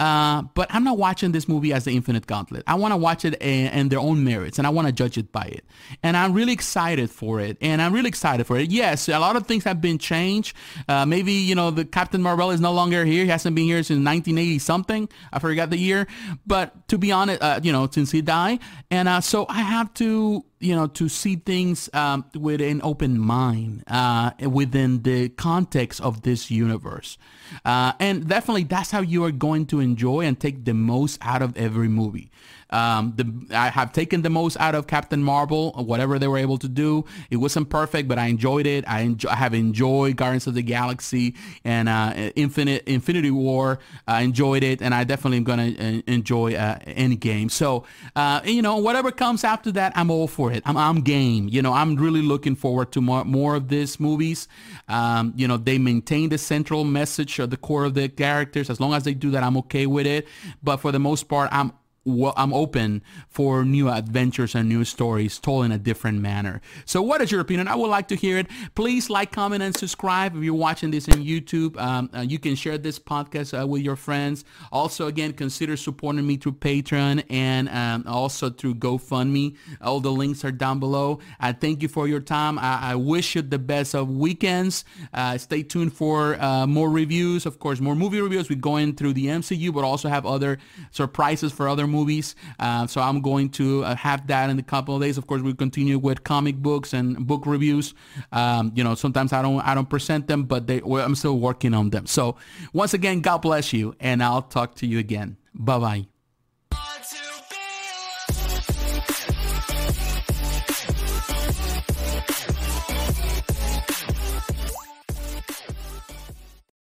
Uh, 0.00 0.40
but 0.54 0.66
I'm 0.74 0.82
not 0.82 0.96
watching 0.96 1.32
this 1.32 1.46
movie 1.46 1.74
as 1.74 1.84
the 1.84 1.94
Infinite 1.94 2.26
Gauntlet. 2.26 2.62
I 2.66 2.74
want 2.76 2.92
to 2.92 2.96
watch 2.96 3.26
it 3.26 3.40
in, 3.42 3.90
their 3.90 3.98
own 3.98 4.24
merits, 4.24 4.56
and 4.56 4.66
I 4.66 4.70
want 4.70 4.86
to 4.86 4.92
judge 4.92 5.18
it 5.18 5.30
by 5.30 5.42
it. 5.42 5.62
And 6.02 6.16
I'm 6.16 6.32
really 6.32 6.54
excited 6.54 7.10
for 7.10 7.38
it. 7.38 7.58
And 7.60 7.82
I'm 7.82 7.92
really 7.92 8.08
excited 8.08 8.46
for 8.46 8.56
it. 8.56 8.70
Yes, 8.70 9.10
a 9.10 9.18
lot 9.18 9.36
of 9.36 9.46
things 9.46 9.62
have 9.64 9.82
been 9.82 9.98
changed. 9.98 10.56
Uh, 10.88 11.04
maybe 11.04 11.32
you 11.32 11.54
know 11.54 11.70
the 11.70 11.84
Captain 11.84 12.22
Marvel 12.22 12.50
is 12.50 12.62
no 12.62 12.72
longer 12.72 13.04
here. 13.04 13.24
He 13.24 13.28
hasn't 13.30 13.54
been 13.54 13.66
here 13.66 13.82
since 13.82 13.98
1980 14.02 14.58
something. 14.60 15.08
I 15.34 15.38
forgot 15.38 15.68
the 15.68 15.76
year. 15.76 16.06
But 16.46 16.88
to 16.88 16.96
be 16.96 17.12
honest, 17.12 17.42
uh, 17.42 17.60
you 17.62 17.70
know, 17.70 17.86
since 17.90 18.10
he 18.10 18.22
died, 18.22 18.60
and 18.90 19.06
uh, 19.06 19.20
so 19.20 19.44
I 19.50 19.60
have 19.60 19.92
to 19.94 20.46
you 20.60 20.76
know, 20.76 20.86
to 20.86 21.08
see 21.08 21.36
things 21.36 21.88
um, 21.94 22.24
with 22.34 22.60
an 22.60 22.80
open 22.84 23.18
mind 23.18 23.82
uh, 23.86 24.30
within 24.40 25.02
the 25.02 25.30
context 25.30 26.00
of 26.02 26.22
this 26.22 26.50
universe. 26.50 27.16
Uh, 27.64 27.92
and 27.98 28.28
definitely 28.28 28.64
that's 28.64 28.90
how 28.90 29.00
you 29.00 29.24
are 29.24 29.32
going 29.32 29.64
to 29.66 29.80
enjoy 29.80 30.20
and 30.20 30.38
take 30.38 30.66
the 30.66 30.74
most 30.74 31.18
out 31.22 31.40
of 31.40 31.56
every 31.56 31.88
movie. 31.88 32.30
Um, 32.70 33.12
the, 33.16 33.56
I 33.56 33.68
have 33.68 33.92
taken 33.92 34.22
the 34.22 34.30
most 34.30 34.56
out 34.58 34.74
of 34.74 34.86
Captain 34.86 35.22
Marvel, 35.22 35.72
whatever 35.72 36.18
they 36.18 36.28
were 36.28 36.38
able 36.38 36.58
to 36.58 36.68
do. 36.68 37.04
It 37.30 37.36
wasn't 37.36 37.68
perfect, 37.68 38.08
but 38.08 38.18
I 38.18 38.26
enjoyed 38.26 38.66
it. 38.66 38.84
I, 38.88 39.00
enjoy, 39.00 39.30
I 39.30 39.36
have 39.36 39.54
enjoyed 39.54 40.16
Guardians 40.16 40.46
of 40.46 40.54
the 40.54 40.62
Galaxy 40.62 41.34
and 41.64 41.88
uh, 41.88 42.12
Infinite 42.36 42.84
Infinity 42.86 43.30
War. 43.30 43.78
I 44.06 44.22
enjoyed 44.22 44.62
it, 44.62 44.82
and 44.82 44.94
I 44.94 45.04
definitely 45.04 45.38
am 45.38 45.44
going 45.44 45.74
to 45.74 45.98
uh, 45.98 46.02
enjoy 46.06 46.54
uh, 46.54 46.78
Endgame. 46.80 47.50
So, 47.50 47.84
uh, 48.16 48.40
you 48.44 48.62
know, 48.62 48.76
whatever 48.76 49.10
comes 49.10 49.44
after 49.44 49.72
that, 49.72 49.92
I'm 49.96 50.10
all 50.10 50.28
for 50.28 50.52
it. 50.52 50.62
I'm, 50.66 50.76
I'm 50.76 51.00
game. 51.00 51.48
You 51.48 51.62
know, 51.62 51.72
I'm 51.72 51.96
really 51.96 52.22
looking 52.22 52.54
forward 52.54 52.92
to 52.92 53.00
more, 53.00 53.24
more 53.24 53.56
of 53.56 53.68
these 53.68 53.98
movies. 53.98 54.48
Um, 54.88 55.32
you 55.36 55.48
know, 55.48 55.56
they 55.56 55.78
maintain 55.78 56.28
the 56.28 56.38
central 56.38 56.84
message 56.84 57.38
or 57.38 57.46
the 57.46 57.56
core 57.56 57.84
of 57.84 57.94
the 57.94 58.08
characters. 58.08 58.70
As 58.70 58.80
long 58.80 58.94
as 58.94 59.04
they 59.04 59.14
do 59.14 59.30
that, 59.32 59.42
I'm 59.42 59.56
okay 59.58 59.86
with 59.86 60.06
it. 60.06 60.26
But 60.62 60.78
for 60.78 60.92
the 60.92 60.98
most 60.98 61.28
part, 61.28 61.48
I'm 61.52 61.72
I'm 62.06 62.54
open 62.54 63.02
for 63.28 63.64
new 63.64 63.90
adventures 63.90 64.54
and 64.54 64.68
new 64.68 64.84
stories 64.84 65.38
told 65.38 65.66
in 65.66 65.72
a 65.72 65.78
different 65.78 66.20
manner. 66.20 66.62
So 66.86 67.02
what 67.02 67.20
is 67.20 67.30
your 67.30 67.42
opinion? 67.42 67.68
I 67.68 67.74
would 67.74 67.90
like 67.90 68.08
to 68.08 68.16
hear 68.16 68.38
it. 68.38 68.46
Please 68.74 69.10
like, 69.10 69.32
comment, 69.32 69.62
and 69.62 69.76
subscribe. 69.76 70.34
If 70.34 70.42
you're 70.42 70.54
watching 70.54 70.90
this 70.90 71.08
in 71.08 71.22
YouTube, 71.22 71.78
um, 71.78 72.08
uh, 72.14 72.20
you 72.20 72.38
can 72.38 72.54
share 72.54 72.78
this 72.78 72.98
podcast 72.98 73.60
uh, 73.60 73.66
with 73.66 73.82
your 73.82 73.96
friends. 73.96 74.44
Also, 74.72 75.08
again, 75.08 75.34
consider 75.34 75.76
supporting 75.76 76.26
me 76.26 76.38
through 76.38 76.52
Patreon 76.52 77.24
and 77.28 77.68
um, 77.68 78.04
also 78.06 78.48
through 78.48 78.76
GoFundMe. 78.76 79.56
All 79.82 80.00
the 80.00 80.12
links 80.12 80.42
are 80.44 80.52
down 80.52 80.80
below. 80.80 81.18
I 81.38 81.52
thank 81.52 81.82
you 81.82 81.88
for 81.88 82.08
your 82.08 82.20
time. 82.20 82.58
I, 82.58 82.92
I 82.92 82.94
wish 82.94 83.34
you 83.34 83.42
the 83.42 83.58
best 83.58 83.94
of 83.94 84.08
weekends. 84.08 84.84
Uh, 85.12 85.36
stay 85.36 85.62
tuned 85.62 85.92
for 85.92 86.40
uh, 86.40 86.66
more 86.66 86.90
reviews. 86.90 87.44
Of 87.44 87.58
course, 87.58 87.78
more 87.78 87.94
movie 87.94 88.22
reviews. 88.22 88.48
We're 88.48 88.58
going 88.58 88.94
through 88.94 89.12
the 89.12 89.26
MCU, 89.26 89.72
but 89.74 89.84
also 89.84 90.08
have 90.08 90.24
other 90.24 90.58
surprises 90.92 91.52
for 91.52 91.68
other 91.68 91.89
movies. 91.90 92.34
Uh, 92.58 92.86
so 92.86 93.00
I'm 93.00 93.20
going 93.20 93.50
to 93.50 93.84
uh, 93.84 93.94
have 93.96 94.26
that 94.28 94.50
in 94.50 94.58
a 94.58 94.62
couple 94.62 94.96
of 94.96 95.02
days. 95.02 95.18
Of 95.18 95.26
course, 95.26 95.42
we 95.42 95.54
continue 95.54 95.98
with 95.98 96.24
comic 96.24 96.56
books 96.56 96.92
and 96.92 97.26
book 97.26 97.46
reviews. 97.46 97.94
Um, 98.32 98.72
you 98.74 98.84
know, 98.84 98.94
sometimes 98.94 99.32
I 99.32 99.42
don't 99.42 99.60
I 99.60 99.74
don't 99.74 99.88
present 99.88 100.26
them, 100.26 100.44
but 100.44 100.66
they 100.66 100.80
well, 100.80 101.04
I'm 101.04 101.14
still 101.14 101.38
working 101.38 101.74
on 101.74 101.90
them. 101.90 102.06
So 102.06 102.36
once 102.72 102.94
again, 102.94 103.20
God 103.20 103.38
bless 103.38 103.72
you, 103.72 103.94
and 104.00 104.22
I'll 104.22 104.42
talk 104.42 104.74
to 104.76 104.86
you 104.86 104.98
again. 104.98 105.36
Bye 105.54 105.78
bye. 105.78 106.19